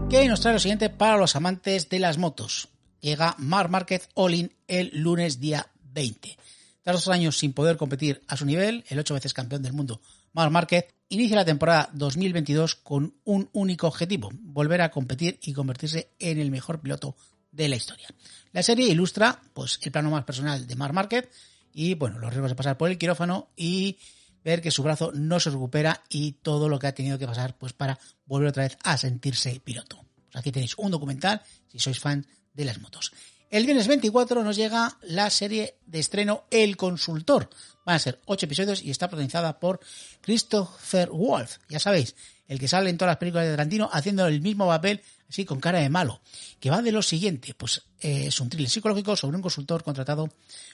Que 0.09 0.27
nos 0.27 0.41
trae 0.41 0.53
lo 0.53 0.59
siguiente 0.59 0.89
para 0.89 1.17
los 1.17 1.35
amantes 1.35 1.89
de 1.89 1.99
las 1.99 2.17
motos. 2.17 2.69
Llega 3.01 3.35
Mar 3.37 3.69
Market 3.69 4.09
All 4.13 4.33
In 4.33 4.51
el 4.67 4.91
lunes 4.93 5.39
día 5.39 5.67
20. 5.93 6.37
Tras 6.81 6.95
dos 6.97 7.07
años 7.07 7.37
sin 7.37 7.53
poder 7.53 7.77
competir 7.77 8.21
a 8.27 8.37
su 8.37 8.45
nivel, 8.45 8.83
el 8.89 8.99
ocho 8.99 9.15
veces 9.15 9.33
campeón 9.33 9.63
del 9.63 9.73
mundo 9.73 10.01
Mar 10.33 10.51
Market 10.51 10.93
inicia 11.09 11.37
la 11.37 11.45
temporada 11.45 11.89
2022 11.93 12.75
con 12.75 13.15
un 13.23 13.49
único 13.53 13.87
objetivo, 13.87 14.29
volver 14.33 14.81
a 14.81 14.91
competir 14.91 15.39
y 15.41 15.53
convertirse 15.53 16.09
en 16.19 16.39
el 16.39 16.51
mejor 16.51 16.81
piloto 16.81 17.15
de 17.55 17.69
la 17.69 17.75
historia. 17.75 18.07
La 18.51 18.63
serie 18.63 18.87
ilustra 18.87 19.41
pues, 19.53 19.79
el 19.81 19.91
plano 19.91 20.09
más 20.09 20.23
personal 20.23 20.65
de 20.65 20.75
Mark 20.75 20.93
Market 20.93 21.31
y 21.73 21.93
bueno, 21.95 22.19
los 22.19 22.29
riesgos 22.29 22.51
de 22.51 22.55
pasar 22.55 22.77
por 22.77 22.89
el 22.89 22.97
quirófano 22.97 23.49
y 23.55 23.97
ver 24.43 24.61
que 24.61 24.71
su 24.71 24.83
brazo 24.83 25.11
no 25.13 25.39
se 25.39 25.49
recupera 25.49 26.03
y 26.09 26.33
todo 26.33 26.69
lo 26.69 26.79
que 26.79 26.87
ha 26.87 26.93
tenido 26.93 27.17
que 27.17 27.27
pasar 27.27 27.57
pues, 27.57 27.73
para 27.73 27.99
volver 28.25 28.49
otra 28.49 28.63
vez 28.63 28.77
a 28.83 28.97
sentirse 28.97 29.59
piloto. 29.63 30.05
Aquí 30.33 30.51
tenéis 30.51 30.75
un 30.77 30.91
documental 30.91 31.41
si 31.67 31.79
sois 31.79 31.99
fan 31.99 32.25
de 32.53 32.65
las 32.65 32.79
motos. 32.79 33.11
El 33.49 33.65
viernes 33.65 33.87
24 33.87 34.43
nos 34.43 34.55
llega 34.55 34.97
la 35.03 35.29
serie 35.29 35.77
de 35.85 35.99
estreno 35.99 36.45
El 36.51 36.77
Consultor. 36.77 37.49
Van 37.85 37.95
a 37.95 37.99
ser 37.99 38.19
ocho 38.25 38.45
episodios 38.45 38.83
y 38.83 38.91
está 38.91 39.07
protagonizada 39.07 39.59
por 39.59 39.79
Christopher 40.21 41.09
Wolf. 41.09 41.57
Ya 41.69 41.79
sabéis, 41.79 42.15
el 42.47 42.59
que 42.59 42.67
sale 42.67 42.89
en 42.89 42.97
todas 42.97 43.11
las 43.11 43.17
películas 43.17 43.45
de 43.45 43.51
Tarantino 43.51 43.89
haciendo 43.91 44.27
el 44.27 44.41
mismo 44.41 44.67
papel, 44.67 45.01
así 45.29 45.45
con 45.45 45.59
cara 45.59 45.79
de 45.79 45.89
malo. 45.89 46.21
Que 46.59 46.69
va 46.69 46.81
de 46.81 46.91
lo 46.91 47.01
siguiente, 47.01 47.53
pues 47.53 47.83
eh, 47.99 48.27
es 48.27 48.39
un 48.39 48.49
thriller 48.49 48.69
psicológico 48.69 49.15
sobre 49.15 49.37
un 49.37 49.41
consultor 49.41 49.83
contratado 49.83 50.29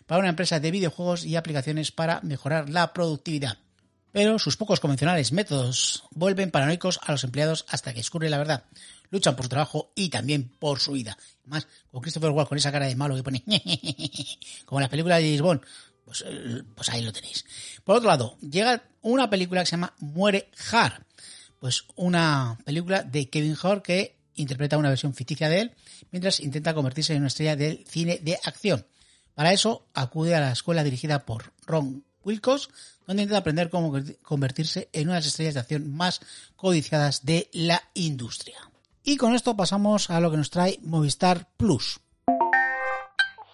para 0.05 0.19
una 0.19 0.29
empresa 0.29 0.59
de 0.59 0.71
videojuegos 0.71 1.25
y 1.25 1.35
aplicaciones 1.35 1.91
para 1.91 2.21
mejorar 2.21 2.69
la 2.69 2.93
productividad. 2.93 3.57
Pero 4.11 4.39
sus 4.39 4.57
pocos 4.57 4.81
convencionales 4.81 5.31
métodos 5.31 6.03
vuelven 6.11 6.51
paranoicos 6.51 6.99
a 7.03 7.13
los 7.13 7.23
empleados 7.23 7.65
hasta 7.69 7.93
que 7.93 8.01
escurre 8.01 8.29
la 8.29 8.37
verdad 8.37 8.65
luchan 9.11 9.35
por 9.35 9.45
su 9.45 9.49
trabajo 9.49 9.91
y 9.93 10.09
también 10.09 10.49
por 10.57 10.79
su 10.79 10.93
vida. 10.93 11.15
Más, 11.45 11.67
con 11.91 12.01
Christopher 12.01 12.31
Walken 12.31 12.49
con 12.49 12.57
esa 12.57 12.71
cara 12.71 12.87
de 12.87 12.95
malo 12.95 13.15
que 13.15 13.23
pone, 13.23 13.43
como 14.65 14.79
en 14.79 14.83
las 14.83 14.89
películas 14.89 15.19
de 15.19 15.37
James 15.37 15.61
pues, 16.03 16.23
eh, 16.25 16.63
pues 16.73 16.89
ahí 16.89 17.03
lo 17.03 17.13
tenéis. 17.13 17.45
Por 17.83 17.97
otro 17.97 18.09
lado, 18.09 18.37
llega 18.39 18.83
una 19.01 19.29
película 19.29 19.61
que 19.61 19.67
se 19.67 19.71
llama 19.71 19.93
Muere 19.99 20.49
Har, 20.71 21.05
pues 21.61 21.85
una 21.95 22.57
película 22.65 23.03
de 23.03 23.29
Kevin 23.29 23.55
Hart 23.61 23.83
que 23.83 24.17
interpreta 24.33 24.79
una 24.79 24.89
versión 24.89 25.13
ficticia 25.13 25.47
de 25.47 25.61
él 25.61 25.71
mientras 26.11 26.39
intenta 26.39 26.73
convertirse 26.73 27.13
en 27.13 27.19
una 27.19 27.27
estrella 27.27 27.55
del 27.55 27.85
cine 27.87 28.19
de 28.19 28.39
acción. 28.43 28.83
Para 29.35 29.53
eso 29.53 29.85
acude 29.93 30.33
a 30.33 30.39
la 30.39 30.51
escuela 30.51 30.83
dirigida 30.83 31.23
por 31.23 31.53
Ron 31.67 32.03
Wilcox, 32.23 32.69
donde 33.05 33.23
intenta 33.23 33.37
aprender 33.37 33.69
cómo 33.69 33.93
convertirse 34.23 34.89
en 34.91 35.03
una 35.03 35.13
de 35.13 35.19
las 35.19 35.27
estrellas 35.27 35.53
de 35.53 35.59
acción 35.59 35.93
más 35.93 36.21
codiciadas 36.55 37.25
de 37.25 37.47
la 37.53 37.79
industria. 37.93 38.57
Y 39.03 39.17
con 39.17 39.35
esto 39.35 39.55
pasamos 39.55 40.09
a 40.09 40.19
lo 40.19 40.31
que 40.31 40.37
nos 40.37 40.49
trae 40.49 40.79
Movistar 40.81 41.47
Plus. 41.57 41.99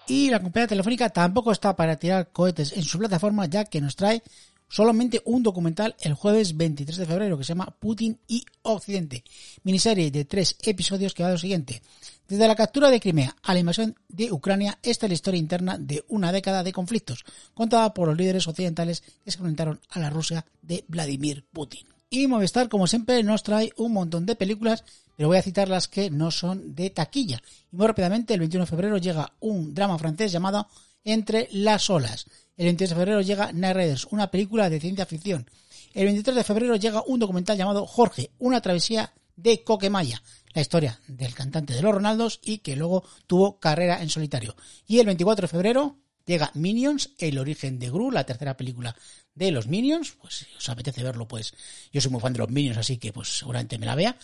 Y 0.07 0.29
la 0.29 0.39
compañía 0.39 0.67
telefónica 0.67 1.09
tampoco 1.09 1.51
está 1.51 1.75
para 1.75 1.97
tirar 1.97 2.31
cohetes 2.31 2.71
en 2.71 2.83
su 2.83 2.97
plataforma, 2.97 3.47
ya 3.47 3.65
que 3.65 3.81
nos 3.81 3.97
trae 3.97 4.23
solamente 4.69 5.21
un 5.25 5.43
documental 5.43 5.95
el 5.99 6.13
jueves 6.13 6.57
23 6.57 6.97
de 6.97 7.05
febrero 7.05 7.37
que 7.37 7.43
se 7.43 7.49
llama 7.49 7.75
Putin 7.79 8.19
y 8.27 8.43
Occidente, 8.63 9.23
miniserie 9.63 10.11
de 10.11 10.25
tres 10.25 10.55
episodios 10.63 11.13
que 11.13 11.23
va 11.23 11.29
a 11.29 11.33
lo 11.33 11.37
siguiente. 11.37 11.81
Desde 12.27 12.47
la 12.47 12.55
captura 12.55 12.89
de 12.89 12.99
Crimea 12.99 13.35
a 13.41 13.53
la 13.53 13.59
invasión 13.59 13.95
de 14.09 14.31
Ucrania, 14.31 14.77
esta 14.83 15.05
es 15.05 15.09
la 15.11 15.15
historia 15.15 15.39
interna 15.39 15.77
de 15.77 16.03
una 16.09 16.31
década 16.31 16.63
de 16.63 16.73
conflictos, 16.73 17.23
contada 17.53 17.93
por 17.93 18.09
los 18.09 18.17
líderes 18.17 18.47
occidentales 18.47 19.01
que 19.23 19.31
se 19.31 19.37
enfrentaron 19.37 19.79
a 19.89 19.99
la 19.99 20.09
Rusia 20.09 20.45
de 20.61 20.83
Vladimir 20.87 21.45
Putin. 21.53 21.87
Y 22.09 22.27
Movistar, 22.27 22.69
como 22.69 22.87
siempre, 22.87 23.21
nos 23.23 23.43
trae 23.43 23.71
un 23.77 23.93
montón 23.93 24.25
de 24.25 24.35
películas 24.35 24.83
pero 25.17 25.29
voy 25.29 25.37
a 25.37 25.41
citar 25.41 25.67
las 25.67 25.87
que 25.87 26.11
no 26.11 26.29
son 26.29 26.75
de 26.75 26.91
taquilla. 26.91 27.41
Y 27.71 27.75
muy 27.75 27.87
rápidamente, 27.87 28.35
el 28.35 28.39
21 28.39 28.65
de 28.65 28.69
febrero 28.69 28.97
llega 28.97 29.33
un 29.39 29.73
drama 29.73 29.97
francés 29.97 30.31
llamado 30.31 30.67
Entre 31.03 31.47
las 31.51 31.89
olas. 31.89 32.25
El 32.57 32.65
22 32.65 32.89
de 32.89 32.95
febrero 32.95 33.21
llega 33.21 33.51
Night 33.51 33.75
Raiders, 33.75 34.07
una 34.11 34.31
película 34.31 34.69
de 34.69 34.79
ciencia 34.79 35.05
ficción. 35.05 35.49
El 35.93 36.05
23 36.05 36.35
de 36.35 36.43
febrero 36.43 36.75
llega 36.75 37.03
un 37.05 37.19
documental 37.19 37.57
llamado 37.57 37.85
Jorge, 37.85 38.31
una 38.39 38.61
travesía 38.61 39.13
de 39.35 39.63
Coquemaya, 39.63 40.21
la 40.53 40.61
historia 40.61 40.99
del 41.07 41.33
cantante 41.33 41.73
de 41.73 41.81
los 41.81 41.93
Ronaldos 41.93 42.39
y 42.43 42.59
que 42.59 42.75
luego 42.75 43.03
tuvo 43.27 43.59
carrera 43.59 44.01
en 44.01 44.09
solitario. 44.09 44.55
Y 44.87 44.99
el 44.99 45.05
24 45.05 45.43
de 45.43 45.47
febrero 45.47 45.97
llega 46.25 46.51
Minions, 46.55 47.11
el 47.19 47.37
origen 47.37 47.79
de 47.79 47.89
Gru, 47.89 48.11
la 48.11 48.25
tercera 48.25 48.57
película 48.57 48.95
de 49.33 49.51
los 49.51 49.67
Minions. 49.67 50.11
Pues 50.19 50.33
si 50.35 50.45
os 50.57 50.67
apetece 50.69 51.03
verlo, 51.03 51.27
pues 51.27 51.53
yo 51.91 52.01
soy 52.01 52.11
muy 52.11 52.21
fan 52.21 52.33
de 52.33 52.39
los 52.39 52.49
Minions, 52.49 52.77
así 52.77 52.97
que 52.97 53.13
pues 53.13 53.37
seguramente 53.37 53.77
me 53.77 53.85
la 53.85 53.95
vea. 53.95 54.17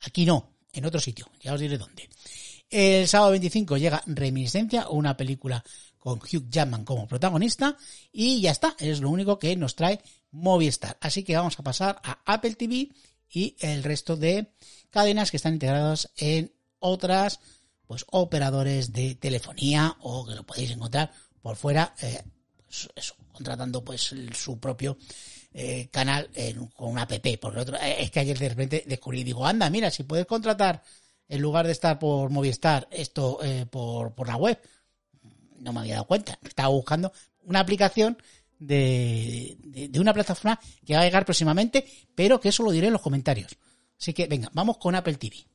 Aquí 0.00 0.26
no, 0.26 0.50
en 0.72 0.84
otro 0.84 1.00
sitio, 1.00 1.30
ya 1.40 1.54
os 1.54 1.60
diré 1.60 1.78
dónde. 1.78 2.08
El 2.68 3.06
sábado 3.06 3.30
25 3.30 3.76
llega 3.76 4.02
Reminiscencia, 4.06 4.88
una 4.88 5.16
película 5.16 5.64
con 6.06 6.20
Hugh 6.20 6.48
Jackman 6.48 6.84
como 6.84 7.08
protagonista, 7.08 7.76
y 8.12 8.40
ya 8.40 8.52
está, 8.52 8.76
es 8.78 9.00
lo 9.00 9.10
único 9.10 9.40
que 9.40 9.56
nos 9.56 9.74
trae 9.74 10.00
Movistar. 10.30 10.96
Así 11.00 11.24
que 11.24 11.34
vamos 11.34 11.58
a 11.58 11.64
pasar 11.64 12.00
a 12.04 12.20
Apple 12.24 12.54
TV 12.54 12.90
y 13.28 13.56
el 13.58 13.82
resto 13.82 14.16
de 14.16 14.52
cadenas 14.90 15.32
que 15.32 15.36
están 15.36 15.54
integradas 15.54 16.12
en 16.16 16.52
otras 16.78 17.40
pues 17.88 18.06
operadores 18.12 18.92
de 18.92 19.16
telefonía 19.16 19.96
o 19.98 20.24
que 20.24 20.36
lo 20.36 20.46
podéis 20.46 20.70
encontrar 20.70 21.10
por 21.42 21.56
fuera 21.56 21.92
eh, 22.00 22.22
pues, 22.56 23.12
contratando 23.32 23.82
pues 23.82 24.14
su 24.32 24.60
propio 24.60 24.98
eh, 25.52 25.88
canal 25.90 26.30
con 26.76 26.90
una 26.90 27.02
app, 27.02 27.14
porque 27.40 27.58
otro, 27.58 27.78
eh, 27.78 27.96
es 27.98 28.12
que 28.12 28.20
ayer 28.20 28.38
de 28.38 28.48
repente 28.48 28.84
descubrí, 28.86 29.24
digo, 29.24 29.44
anda, 29.44 29.68
mira, 29.70 29.90
si 29.90 30.04
puedes 30.04 30.26
contratar 30.26 30.84
en 31.28 31.42
lugar 31.42 31.66
de 31.66 31.72
estar 31.72 31.98
por 31.98 32.30
Movistar 32.30 32.86
esto 32.92 33.40
por, 33.72 34.14
por 34.14 34.28
la 34.28 34.36
web, 34.36 34.56
no 35.60 35.72
me 35.72 35.80
había 35.80 35.94
dado 35.94 36.06
cuenta, 36.06 36.38
estaba 36.42 36.68
buscando 36.68 37.12
una 37.44 37.60
aplicación 37.60 38.18
de, 38.58 39.56
de, 39.60 40.00
una 40.00 40.14
plataforma 40.14 40.58
que 40.84 40.94
va 40.94 41.00
a 41.00 41.04
llegar 41.04 41.24
próximamente, 41.24 41.86
pero 42.14 42.40
que 42.40 42.48
eso 42.48 42.62
lo 42.62 42.70
diré 42.70 42.86
en 42.86 42.92
los 42.92 43.02
comentarios. 43.02 43.56
Así 43.98 44.12
que 44.12 44.26
venga, 44.26 44.50
vamos 44.52 44.78
con 44.78 44.94
Apple 44.94 45.14
TV. 45.14 45.46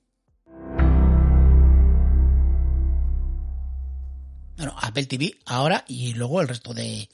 Bueno, 4.58 4.75
Apple 4.79 5.05
TV 5.05 5.39
ahora 5.46 5.84
y 5.88 6.13
luego 6.13 6.41
el 6.41 6.48
resto 6.48 6.74
de, 6.74 7.10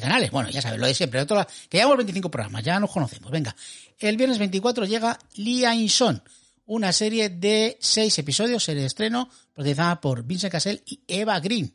canales. 0.00 0.30
Bueno, 0.30 0.50
ya 0.50 0.60
sabes, 0.60 0.78
lo 0.78 0.86
de 0.86 0.94
siempre. 0.94 1.20
Otro, 1.20 1.46
que 1.68 1.78
llevamos 1.78 1.96
25 1.98 2.30
programas, 2.30 2.62
ya 2.64 2.78
nos 2.78 2.90
conocemos. 2.90 3.30
Venga, 3.30 3.56
el 3.98 4.16
viernes 4.16 4.38
24 4.38 4.84
llega 4.84 5.18
Lia 5.36 5.74
Inson, 5.74 6.22
una 6.66 6.92
serie 6.92 7.30
de 7.30 7.78
seis 7.80 8.18
episodios, 8.18 8.64
serie 8.64 8.82
de 8.82 8.88
estreno, 8.88 9.30
protagonizada 9.54 10.00
por 10.00 10.24
Vincent 10.24 10.52
Cassell 10.52 10.82
y 10.84 11.00
Eva 11.08 11.40
Green, 11.40 11.74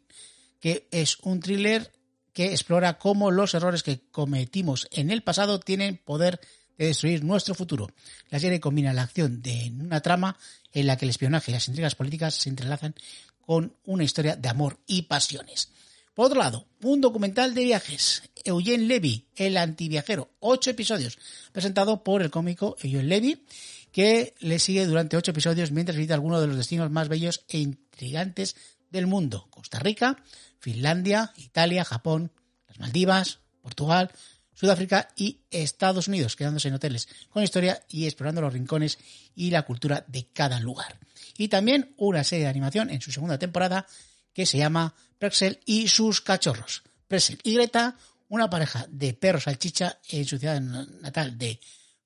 que 0.59 0.87
es 0.91 1.17
un 1.23 1.39
thriller 1.39 1.91
que 2.33 2.51
explora 2.51 2.97
cómo 2.97 3.31
los 3.31 3.53
errores 3.53 3.83
que 3.83 4.01
cometimos 4.11 4.87
en 4.91 5.09
el 5.09 5.23
pasado 5.23 5.59
tienen 5.59 5.97
poder 5.97 6.39
de 6.77 6.85
destruir 6.85 7.23
nuestro 7.23 7.55
futuro. 7.55 7.87
La 8.29 8.39
serie 8.39 8.59
combina 8.59 8.93
la 8.93 9.03
acción 9.03 9.41
de 9.41 9.73
una 9.79 10.01
trama 10.01 10.37
en 10.71 10.87
la 10.87 10.97
que 10.97 11.05
el 11.05 11.09
espionaje 11.09 11.51
y 11.51 11.53
las 11.53 11.67
intrigas 11.67 11.95
políticas 11.95 12.35
se 12.35 12.49
entrelazan 12.49 12.93
con 13.41 13.75
una 13.85 14.03
historia 14.03 14.35
de 14.35 14.49
amor 14.49 14.77
y 14.85 15.03
pasiones. 15.03 15.69
Por 16.13 16.27
otro 16.27 16.39
lado, 16.39 16.67
un 16.81 16.99
documental 16.99 17.53
de 17.53 17.63
viajes, 17.63 18.23
Eugene 18.43 18.85
Levy, 18.85 19.27
el 19.35 19.55
antiviajero, 19.55 20.31
ocho 20.39 20.71
episodios, 20.71 21.17
presentado 21.51 22.03
por 22.03 22.21
el 22.21 22.31
cómico 22.31 22.75
Eugene 22.81 23.03
Levy, 23.03 23.45
que 23.91 24.35
le 24.39 24.59
sigue 24.59 24.85
durante 24.85 25.17
ocho 25.17 25.31
episodios 25.31 25.71
mientras 25.71 25.95
visita 25.95 26.15
algunos 26.15 26.41
de 26.41 26.47
los 26.47 26.57
destinos 26.57 26.91
más 26.91 27.07
bellos 27.07 27.45
e 27.49 27.59
intrigantes 27.59 28.55
del 28.91 29.07
mundo. 29.07 29.47
Costa 29.49 29.79
Rica, 29.79 30.17
Finlandia, 30.59 31.33
Italia, 31.37 31.85
Japón, 31.85 32.31
las 32.67 32.79
Maldivas, 32.79 33.39
Portugal, 33.61 34.11
Sudáfrica 34.53 35.09
y 35.15 35.41
Estados 35.51 36.07
Unidos, 36.07 36.35
quedándose 36.35 36.67
en 36.67 36.73
hoteles 36.73 37.07
con 37.29 37.43
historia 37.43 37.83
y 37.89 38.05
explorando 38.05 38.41
los 38.41 38.53
rincones 38.53 38.97
y 39.35 39.51
la 39.51 39.61
cultura 39.61 40.03
de 40.07 40.27
cada 40.33 40.59
lugar. 40.59 40.99
Y 41.37 41.49
también 41.49 41.93
una 41.97 42.23
serie 42.23 42.45
de 42.45 42.49
animación 42.49 42.89
en 42.89 42.99
su 42.99 43.11
segunda 43.11 43.37
temporada 43.37 43.85
que 44.33 44.47
se 44.47 44.57
llama 44.57 44.95
Prexel 45.19 45.59
y 45.65 45.87
sus 45.89 46.21
cachorros. 46.21 46.83
Prexel 47.07 47.39
y 47.43 47.53
Greta, 47.53 47.97
una 48.29 48.49
pareja 48.49 48.87
de 48.89 49.13
perros 49.13 49.43
salchicha 49.43 49.99
en 50.09 50.25
su 50.25 50.39
ciudad 50.39 50.59
natal 50.59 51.37
de 51.37 51.59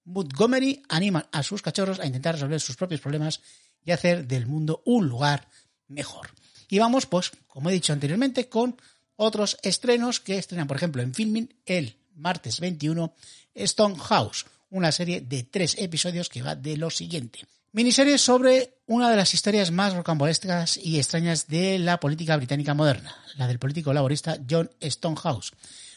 Montgomery, 0.04 0.84
animan 0.90 1.28
a 1.32 1.44
sus 1.44 1.62
cachorros 1.62 2.00
a 2.00 2.06
intentar 2.06 2.36
resolver 2.36 2.60
sus 2.60 2.76
propios 2.76 3.00
problemas 3.00 3.40
y 3.84 3.92
hacer 3.92 4.28
del 4.28 4.46
mundo 4.46 4.82
un 4.86 5.08
lugar 5.08 5.48
mejor. 5.88 6.32
Y 6.72 6.80
vamos, 6.80 7.06
pues, 7.06 7.34
como 7.48 7.70
he 7.70 7.74
dicho 7.74 7.92
anteriormente, 7.92 8.48
con 8.48 8.78
otros 9.18 9.58
estrenos 9.62 10.22
que 10.22 10.38
estrenan, 10.38 10.68
por 10.68 10.78
ejemplo, 10.78 11.02
en 11.02 11.14
Filming 11.14 11.54
el 11.66 11.98
martes 12.16 12.62
21, 12.62 13.14
Stone 13.54 13.98
House, 14.00 14.46
una 14.70 14.94
serie 14.94 15.20
de 15.20 15.44
tres 15.44 15.76
episodios 15.78 16.30
que 16.30 16.42
va 16.42 16.56
de 16.56 16.78
lo 16.78 16.90
siguiente. 16.90 17.46
Miniserie 17.74 18.18
sobre 18.18 18.78
una 18.88 19.10
de 19.10 19.18
las 19.18 19.34
historias 19.34 19.70
más 19.70 19.94
rocambolescas 19.94 20.78
y 20.78 20.98
extrañas 20.98 21.50
de 21.50 21.78
la 21.78 22.00
política 22.00 22.38
británica 22.38 22.74
moderna, 22.74 23.18
la 23.36 23.48
del 23.48 23.60
político 23.60 23.92
laborista 23.92 24.38
John 24.50 24.72
Stonehouse, 24.82 25.52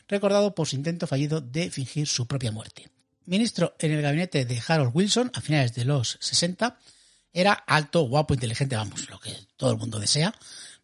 recordado 0.08 0.56
por 0.56 0.66
su 0.66 0.74
intento 0.74 1.06
fallido 1.06 1.40
de 1.40 1.70
fingir 1.70 2.08
su 2.08 2.26
propia 2.26 2.50
muerte. 2.50 2.90
Ministro 3.26 3.76
en 3.78 3.92
el 3.92 4.02
gabinete 4.02 4.44
de 4.44 4.60
Harold 4.66 4.90
Wilson 4.92 5.30
a 5.34 5.40
finales 5.40 5.72
de 5.72 5.84
los 5.84 6.18
60, 6.20 6.76
era 7.34 7.52
alto, 7.52 8.02
guapo, 8.02 8.32
inteligente, 8.32 8.76
vamos, 8.76 9.10
lo 9.10 9.18
que 9.18 9.36
todo 9.56 9.72
el 9.72 9.76
mundo 9.76 9.98
desea, 9.98 10.32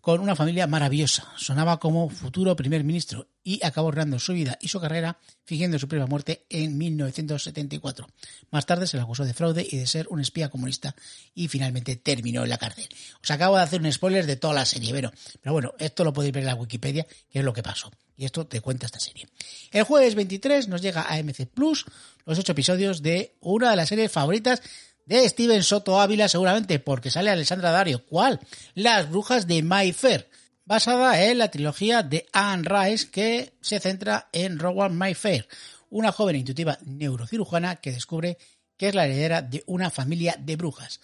con 0.00 0.20
una 0.20 0.34
familia 0.34 0.66
maravillosa. 0.66 1.28
Sonaba 1.36 1.78
como 1.78 2.08
futuro 2.08 2.56
primer 2.56 2.82
ministro 2.84 3.28
y 3.44 3.64
acabó 3.64 3.88
ordenando 3.88 4.18
su 4.18 4.32
vida 4.32 4.58
y 4.60 4.68
su 4.68 4.80
carrera 4.80 5.18
fingiendo 5.44 5.78
su 5.78 5.86
propia 5.86 6.06
muerte 6.06 6.46
en 6.48 6.76
1974. 6.76 8.08
Más 8.50 8.66
tarde 8.66 8.86
se 8.86 8.96
le 8.96 9.02
acusó 9.02 9.24
de 9.24 9.34
fraude 9.34 9.66
y 9.70 9.76
de 9.76 9.86
ser 9.86 10.08
un 10.08 10.20
espía 10.20 10.48
comunista 10.48 10.94
y 11.34 11.48
finalmente 11.48 11.96
terminó 11.96 12.42
en 12.42 12.48
la 12.48 12.58
cárcel. 12.58 12.88
Os 13.22 13.30
acabo 13.30 13.56
de 13.56 13.62
hacer 13.62 13.80
un 13.80 13.92
spoiler 13.92 14.26
de 14.26 14.36
toda 14.36 14.54
la 14.54 14.64
serie, 14.64 14.92
pero, 14.92 15.12
pero 15.40 15.52
bueno, 15.52 15.72
esto 15.78 16.02
lo 16.02 16.12
podéis 16.12 16.32
ver 16.32 16.42
en 16.42 16.48
la 16.48 16.54
Wikipedia, 16.54 17.06
que 17.30 17.38
es 17.38 17.44
lo 17.44 17.52
que 17.52 17.62
pasó. 17.62 17.90
Y 18.16 18.24
esto 18.24 18.46
te 18.46 18.60
cuenta 18.60 18.86
esta 18.86 19.00
serie. 19.00 19.28
El 19.70 19.84
jueves 19.84 20.14
23 20.14 20.68
nos 20.68 20.82
llega 20.82 21.02
a 21.08 21.22
MC 21.22 21.46
Plus 21.46 21.86
los 22.26 22.38
ocho 22.38 22.52
episodios 22.52 23.02
de 23.02 23.36
una 23.40 23.70
de 23.70 23.76
las 23.76 23.88
series 23.88 24.12
favoritas 24.12 24.62
de 25.10 25.28
Steven 25.28 25.64
Soto 25.64 26.00
Ávila, 26.00 26.28
seguramente 26.28 26.78
porque 26.78 27.10
sale 27.10 27.30
Alessandra 27.30 27.72
Dario. 27.72 28.06
¿Cuál? 28.06 28.38
Las 28.74 29.10
brujas 29.10 29.48
de 29.48 29.60
Mayfair, 29.60 30.30
basada 30.64 31.20
en 31.24 31.38
la 31.38 31.50
trilogía 31.50 32.04
de 32.04 32.28
Anne 32.32 32.62
Rice 32.64 33.10
que 33.10 33.54
se 33.60 33.80
centra 33.80 34.28
en 34.32 34.60
Rowan 34.60 34.96
Mayfair, 34.96 35.48
una 35.90 36.12
joven 36.12 36.36
intuitiva 36.36 36.78
neurocirujana 36.82 37.76
que 37.76 37.90
descubre 37.90 38.38
que 38.76 38.86
es 38.86 38.94
la 38.94 39.06
heredera 39.06 39.42
de 39.42 39.64
una 39.66 39.90
familia 39.90 40.36
de 40.38 40.54
brujas. 40.54 41.00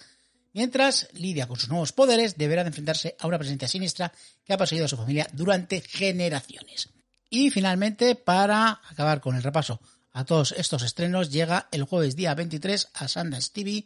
Mientras 0.53 1.09
lidia 1.11 1.45
con 1.45 1.59
sus 1.59 1.67
nuevos 1.67 1.91
poderes, 1.91 2.37
deberá 2.37 2.61
enfrentarse 2.61 3.17
a 3.19 3.27
una 3.27 3.37
presencia 3.37 3.67
siniestra 3.67 4.13
que 4.45 4.53
ha 4.53 4.57
perseguido 4.57 4.85
a 4.85 4.89
su 4.89 4.95
familia 4.95 5.27
durante 5.33 5.81
generaciones. 5.81 6.89
Y 7.29 7.51
finalmente, 7.51 8.15
para 8.15 8.79
acabar 8.89 9.19
con 9.19 9.35
el 9.35 9.43
repaso 9.43 9.81
a 10.13 10.25
todos 10.25 10.53
estos 10.57 10.83
estrenos 10.83 11.31
llega 11.31 11.67
el 11.71 11.83
jueves 11.83 12.15
día 12.15 12.33
23 12.35 12.89
a 12.93 13.07
Sundance 13.07 13.51
TV 13.53 13.85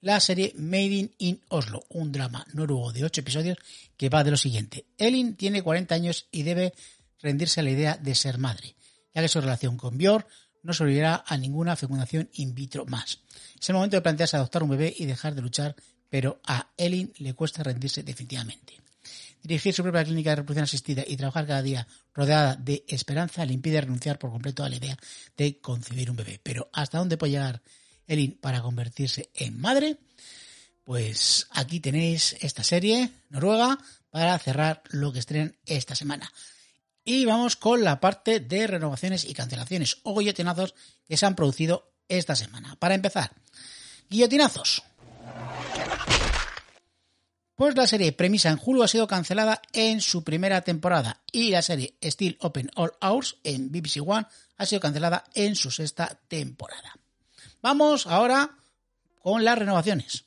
la 0.00 0.18
serie 0.20 0.52
Made 0.56 1.10
in 1.18 1.40
Oslo, 1.48 1.84
un 1.90 2.10
drama 2.10 2.46
noruego 2.52 2.92
de 2.92 3.04
8 3.04 3.20
episodios 3.20 3.58
que 3.96 4.08
va 4.08 4.24
de 4.24 4.30
lo 4.30 4.36
siguiente. 4.36 4.86
Elin 4.96 5.36
tiene 5.36 5.62
40 5.62 5.94
años 5.94 6.26
y 6.30 6.42
debe 6.42 6.72
rendirse 7.20 7.60
a 7.60 7.62
la 7.62 7.70
idea 7.70 7.96
de 7.96 8.14
ser 8.14 8.38
madre, 8.38 8.76
ya 9.14 9.20
que 9.20 9.28
su 9.28 9.40
relación 9.40 9.76
con 9.76 9.98
Björn 9.98 10.24
no 10.62 10.72
sobrevivirá 10.72 11.24
a 11.26 11.36
ninguna 11.36 11.76
fecundación 11.76 12.30
in 12.34 12.54
vitro 12.54 12.86
más. 12.86 13.20
Es 13.58 13.68
el 13.68 13.74
momento 13.74 13.96
de 13.96 14.02
plantearse 14.02 14.36
adoptar 14.36 14.62
un 14.62 14.70
bebé 14.70 14.94
y 14.96 15.06
dejar 15.06 15.34
de 15.34 15.42
luchar, 15.42 15.76
pero 16.08 16.40
a 16.46 16.70
Elin 16.76 17.12
le 17.18 17.34
cuesta 17.34 17.62
rendirse 17.62 18.02
definitivamente. 18.02 18.79
Dirigir 19.42 19.74
su 19.74 19.82
propia 19.82 20.04
clínica 20.04 20.30
de 20.30 20.36
reproducción 20.36 20.64
asistida 20.64 21.02
y 21.06 21.16
trabajar 21.16 21.46
cada 21.46 21.62
día 21.62 21.86
rodeada 22.14 22.56
de 22.56 22.84
esperanza 22.88 23.44
le 23.46 23.54
impide 23.54 23.80
renunciar 23.80 24.18
por 24.18 24.30
completo 24.30 24.64
a 24.64 24.68
la 24.68 24.76
idea 24.76 24.98
de 25.36 25.58
concebir 25.60 26.10
un 26.10 26.16
bebé. 26.16 26.40
Pero 26.42 26.68
¿hasta 26.72 26.98
dónde 26.98 27.16
puede 27.16 27.32
llegar 27.32 27.62
Elin 28.06 28.38
para 28.38 28.60
convertirse 28.60 29.30
en 29.34 29.58
madre? 29.58 29.96
Pues 30.84 31.46
aquí 31.50 31.80
tenéis 31.80 32.36
esta 32.40 32.64
serie 32.64 33.10
noruega 33.28 33.78
para 34.10 34.38
cerrar 34.38 34.82
lo 34.90 35.12
que 35.12 35.20
estrenan 35.20 35.56
esta 35.64 35.94
semana. 35.94 36.30
Y 37.04 37.24
vamos 37.24 37.56
con 37.56 37.82
la 37.82 38.00
parte 38.00 38.40
de 38.40 38.66
renovaciones 38.66 39.24
y 39.24 39.32
cancelaciones 39.32 39.98
o 40.02 40.18
guillotinazos 40.18 40.74
que 41.08 41.16
se 41.16 41.26
han 41.26 41.34
producido 41.34 41.92
esta 42.08 42.36
semana. 42.36 42.76
Para 42.76 42.94
empezar, 42.94 43.32
guillotinazos. 44.08 44.82
Pues 47.60 47.76
la 47.76 47.86
serie 47.86 48.12
Premisa 48.12 48.48
en 48.48 48.58
Hulu 48.64 48.82
ha 48.82 48.88
sido 48.88 49.06
cancelada 49.06 49.60
en 49.74 50.00
su 50.00 50.24
primera 50.24 50.62
temporada 50.62 51.20
y 51.30 51.50
la 51.50 51.60
serie 51.60 51.94
Still 52.02 52.38
Open 52.40 52.70
All 52.74 52.94
Hours 53.02 53.36
en 53.44 53.70
BBC 53.70 53.98
One 54.00 54.26
ha 54.56 54.64
sido 54.64 54.80
cancelada 54.80 55.24
en 55.34 55.54
su 55.54 55.70
sexta 55.70 56.18
temporada. 56.26 56.96
Vamos 57.60 58.06
ahora 58.06 58.56
con 59.18 59.44
las 59.44 59.58
renovaciones. 59.58 60.24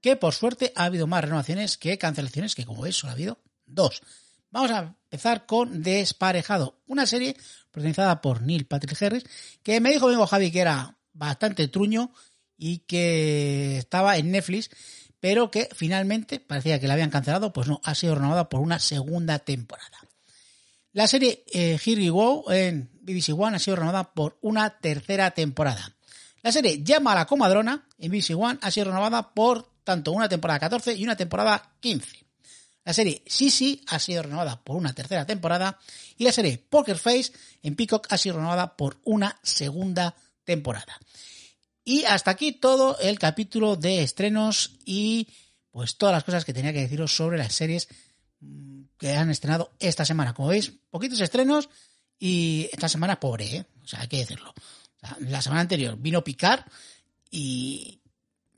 Que 0.00 0.14
por 0.14 0.34
suerte 0.34 0.72
ha 0.76 0.84
habido 0.84 1.08
más 1.08 1.24
renovaciones 1.24 1.78
que 1.78 1.98
cancelaciones, 1.98 2.54
que 2.54 2.64
como 2.64 2.82
veis 2.82 2.94
solo 2.94 3.10
ha 3.10 3.14
habido 3.14 3.40
dos. 3.66 4.02
Vamos 4.52 4.70
a 4.70 4.94
empezar 5.10 5.46
con 5.46 5.82
Desparejado, 5.82 6.78
una 6.86 7.06
serie 7.06 7.36
protagonizada 7.72 8.20
por 8.20 8.40
Neil 8.40 8.66
Patrick 8.66 9.02
Harris, 9.02 9.24
que 9.64 9.80
me 9.80 9.90
dijo 9.90 10.06
amigo 10.06 10.28
Javi 10.28 10.52
que 10.52 10.60
era 10.60 10.96
bastante 11.12 11.66
truño 11.66 12.12
y 12.58 12.78
que 12.78 13.78
estaba 13.78 14.16
en 14.16 14.30
Netflix, 14.30 14.70
pero 15.20 15.50
que 15.50 15.68
finalmente 15.74 16.40
parecía 16.40 16.80
que 16.80 16.86
la 16.86 16.94
habían 16.94 17.10
cancelado, 17.10 17.52
pues 17.52 17.68
no, 17.68 17.80
ha 17.84 17.94
sido 17.94 18.14
renovada 18.14 18.48
por 18.48 18.60
una 18.60 18.78
segunda 18.78 19.38
temporada. 19.38 19.98
La 20.92 21.06
serie 21.06 21.44
eh, 21.52 21.78
Here 21.84 22.10
en 22.50 22.90
BBC 23.02 23.38
One 23.38 23.56
ha 23.56 23.58
sido 23.58 23.76
renovada 23.76 24.14
por 24.14 24.38
una 24.40 24.78
tercera 24.78 25.30
temporada. 25.32 25.94
La 26.42 26.52
serie 26.52 26.82
Llama 26.82 27.12
a 27.12 27.16
la 27.16 27.26
comadrona 27.26 27.86
en 27.98 28.10
BBC 28.10 28.30
One 28.36 28.58
ha 28.62 28.70
sido 28.70 28.86
renovada 28.86 29.34
por 29.34 29.68
tanto 29.84 30.12
una 30.12 30.28
temporada 30.28 30.60
14 30.60 30.94
y 30.94 31.04
una 31.04 31.16
temporada 31.16 31.76
15. 31.80 32.26
La 32.84 32.92
serie 32.92 33.22
Sisi 33.26 33.82
ha 33.88 33.98
sido 33.98 34.22
renovada 34.22 34.62
por 34.62 34.76
una 34.76 34.94
tercera 34.94 35.26
temporada 35.26 35.78
y 36.16 36.24
la 36.24 36.32
serie 36.32 36.56
Poker 36.58 36.98
Face 36.98 37.32
en 37.62 37.74
Peacock 37.74 38.06
ha 38.10 38.16
sido 38.16 38.36
renovada 38.36 38.76
por 38.76 38.98
una 39.04 39.38
segunda 39.42 40.14
temporada. 40.44 40.98
Y 41.88 42.02
hasta 42.02 42.32
aquí 42.32 42.50
todo 42.50 42.98
el 42.98 43.16
capítulo 43.16 43.76
de 43.76 44.02
estrenos 44.02 44.76
y 44.84 45.28
pues 45.70 45.96
todas 45.96 46.12
las 46.12 46.24
cosas 46.24 46.44
que 46.44 46.52
tenía 46.52 46.72
que 46.72 46.80
deciros 46.80 47.14
sobre 47.14 47.38
las 47.38 47.54
series 47.54 47.86
mm, 48.40 48.82
que 48.98 49.14
han 49.14 49.30
estrenado 49.30 49.70
esta 49.78 50.04
semana. 50.04 50.34
Como 50.34 50.48
veis, 50.48 50.72
poquitos 50.90 51.20
estrenos 51.20 51.68
y 52.18 52.68
esta 52.72 52.88
semana 52.88 53.20
pobre, 53.20 53.58
¿eh? 53.58 53.66
O 53.84 53.86
sea, 53.86 54.00
hay 54.00 54.08
que 54.08 54.16
decirlo. 54.16 54.52
la 55.20 55.40
semana 55.40 55.60
anterior 55.60 55.96
vino 55.96 56.24
Picar 56.24 56.66
y 57.30 58.00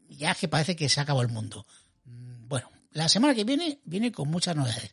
ya 0.08 0.34
que 0.34 0.48
parece 0.48 0.74
que 0.74 0.88
se 0.88 1.02
acabó 1.02 1.20
el 1.20 1.28
mundo. 1.28 1.66
Mm, 2.06 2.48
bueno, 2.48 2.70
la 2.92 3.10
semana 3.10 3.34
que 3.34 3.44
viene 3.44 3.80
viene 3.84 4.10
con 4.10 4.30
muchas 4.30 4.56
novedades. 4.56 4.90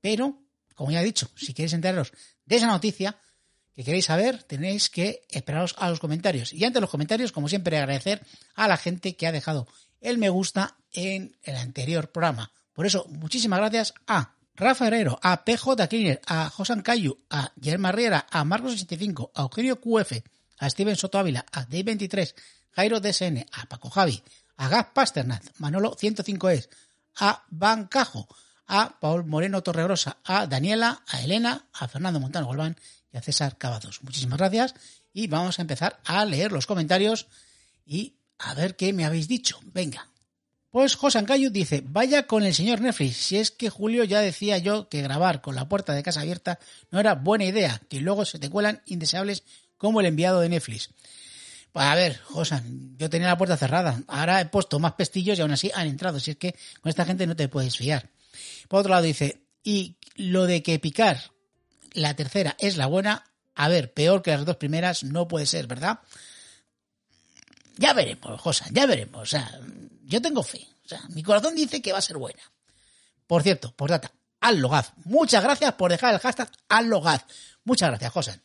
Pero, 0.00 0.42
como 0.74 0.90
ya 0.90 1.02
he 1.02 1.04
dicho, 1.04 1.30
si 1.36 1.54
queréis 1.54 1.72
enteraros 1.72 2.12
de 2.46 2.56
esa 2.56 2.66
noticia, 2.66 3.16
que 3.76 3.84
queréis 3.84 4.06
saber, 4.06 4.42
tenéis 4.42 4.88
que 4.88 5.20
esperaros 5.28 5.76
a 5.78 5.90
los 5.90 6.00
comentarios. 6.00 6.52
Y 6.54 6.64
antes 6.64 6.80
los 6.80 6.90
comentarios, 6.90 7.30
como 7.30 7.48
siempre, 7.48 7.76
agradecer 7.76 8.24
a 8.54 8.68
la 8.68 8.78
gente 8.78 9.16
que 9.16 9.26
ha 9.26 9.32
dejado 9.32 9.68
el 10.00 10.16
me 10.16 10.30
gusta 10.30 10.76
en 10.92 11.36
el 11.42 11.56
anterior 11.56 12.10
programa. 12.10 12.52
Por 12.72 12.86
eso, 12.86 13.06
muchísimas 13.10 13.58
gracias 13.58 13.92
a 14.06 14.34
Rafa 14.54 14.86
Herrero, 14.86 15.18
a 15.22 15.44
PJ 15.44 15.88
Cleaner, 15.88 16.22
a 16.26 16.48
Josan 16.48 16.80
Cayu, 16.80 17.18
a 17.28 17.52
Germa 17.60 17.92
Riera, 17.92 18.26
a 18.30 18.44
Marcos65, 18.44 19.30
a 19.34 19.42
Eugenio 19.42 19.78
QF, 19.78 20.22
a 20.58 20.70
Steven 20.70 20.96
Soto 20.96 21.18
Ávila, 21.18 21.44
a 21.52 21.66
Day23, 21.66 22.34
Jairo 22.72 23.00
DSN, 23.00 23.44
a 23.52 23.66
Paco 23.66 23.90
Javi, 23.90 24.22
a 24.56 24.68
Gaz 24.68 24.86
Pasternat, 24.94 25.44
Manolo 25.58 25.94
105es, 25.94 26.70
a 27.16 27.44
Van 27.50 27.86
Cajo, 27.88 28.26
a 28.66 28.98
Paul 29.00 29.26
Moreno 29.26 29.62
Torregrosa, 29.62 30.16
a 30.24 30.46
Daniela, 30.46 31.02
a 31.06 31.22
Elena, 31.22 31.66
a 31.74 31.88
Fernando 31.88 32.20
Montano 32.20 32.46
Golbán 32.46 32.76
a 33.12 33.20
César 33.20 33.58
Cavados. 33.58 34.02
Muchísimas 34.02 34.38
gracias 34.38 34.74
y 35.12 35.26
vamos 35.26 35.58
a 35.58 35.62
empezar 35.62 36.00
a 36.04 36.24
leer 36.24 36.52
los 36.52 36.66
comentarios 36.66 37.26
y 37.84 38.16
a 38.38 38.54
ver 38.54 38.76
qué 38.76 38.92
me 38.92 39.04
habéis 39.04 39.28
dicho. 39.28 39.58
Venga. 39.72 40.10
Pues 40.70 40.94
José 40.94 41.18
Ancayu 41.18 41.48
dice, 41.48 41.82
vaya 41.86 42.26
con 42.26 42.42
el 42.42 42.54
señor 42.54 42.82
Netflix, 42.82 43.16
si 43.16 43.38
es 43.38 43.50
que 43.50 43.70
Julio 43.70 44.04
ya 44.04 44.20
decía 44.20 44.58
yo 44.58 44.90
que 44.90 45.00
grabar 45.00 45.40
con 45.40 45.54
la 45.54 45.68
puerta 45.68 45.94
de 45.94 46.02
casa 46.02 46.20
abierta 46.20 46.58
no 46.90 47.00
era 47.00 47.14
buena 47.14 47.46
idea, 47.46 47.80
que 47.88 48.00
luego 48.00 48.26
se 48.26 48.38
te 48.38 48.50
cuelan 48.50 48.82
indeseables 48.84 49.44
como 49.78 50.00
el 50.00 50.06
enviado 50.06 50.40
de 50.40 50.50
Netflix. 50.50 50.90
Pues 51.72 51.86
a 51.86 51.94
ver, 51.94 52.18
José, 52.24 52.60
yo 52.98 53.08
tenía 53.08 53.28
la 53.28 53.38
puerta 53.38 53.56
cerrada, 53.56 54.02
ahora 54.06 54.40
he 54.40 54.46
puesto 54.46 54.78
más 54.78 54.92
pestillos 54.92 55.38
y 55.38 55.40
aún 55.40 55.52
así 55.52 55.70
han 55.74 55.86
entrado, 55.86 56.20
si 56.20 56.32
es 56.32 56.36
que 56.36 56.54
con 56.82 56.90
esta 56.90 57.06
gente 57.06 57.26
no 57.26 57.36
te 57.36 57.48
puedes 57.48 57.76
fiar. 57.76 58.10
Por 58.68 58.80
otro 58.80 58.90
lado 58.90 59.04
dice, 59.04 59.46
y 59.62 59.96
lo 60.16 60.44
de 60.44 60.62
que 60.62 60.78
picar 60.78 61.32
la 61.96 62.14
tercera 62.14 62.56
es 62.58 62.76
la 62.76 62.86
buena. 62.86 63.24
A 63.54 63.68
ver, 63.68 63.92
peor 63.92 64.22
que 64.22 64.30
las 64.30 64.44
dos 64.44 64.56
primeras 64.56 65.02
no 65.02 65.26
puede 65.26 65.46
ser, 65.46 65.66
¿verdad? 65.66 66.00
Ya 67.78 67.92
veremos, 67.92 68.40
Josa, 68.40 68.66
ya 68.70 68.86
veremos. 68.86 69.22
O 69.22 69.26
sea, 69.26 69.60
yo 70.04 70.22
tengo 70.22 70.42
fe. 70.42 70.66
O 70.84 70.88
sea, 70.88 71.02
mi 71.08 71.22
corazón 71.22 71.54
dice 71.54 71.82
que 71.82 71.92
va 71.92 71.98
a 71.98 72.02
ser 72.02 72.16
buena. 72.16 72.42
Por 73.26 73.42
cierto, 73.42 73.72
por 73.74 73.90
data, 73.90 74.12
Allogaz. 74.40 74.92
Muchas 75.04 75.42
gracias 75.42 75.72
por 75.74 75.90
dejar 75.90 76.14
el 76.14 76.20
hashtag 76.20 76.50
Allogaz. 76.68 77.24
Muchas 77.64 77.88
gracias, 77.88 78.12
Josan. 78.12 78.40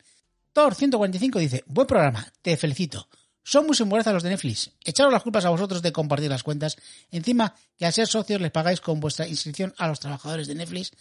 Thor145 0.54 1.38
dice, 1.38 1.64
buen 1.66 1.86
programa, 1.86 2.30
te 2.42 2.56
felicito. 2.56 3.08
Son 3.44 3.66
muy 3.66 3.74
sinvergüenzas 3.74 4.14
los 4.14 4.22
de 4.22 4.30
Netflix. 4.30 4.70
Echaros 4.84 5.12
las 5.12 5.22
culpas 5.22 5.44
a 5.44 5.50
vosotros 5.50 5.82
de 5.82 5.92
compartir 5.92 6.30
las 6.30 6.42
cuentas. 6.42 6.76
Encima 7.10 7.54
que 7.76 7.86
al 7.86 7.92
ser 7.92 8.06
socios 8.06 8.40
les 8.40 8.50
pagáis 8.50 8.80
con 8.80 9.00
vuestra 9.00 9.26
inscripción 9.26 9.74
a 9.78 9.88
los 9.88 10.00
trabajadores 10.00 10.46
de 10.46 10.54
Netflix 10.54 10.92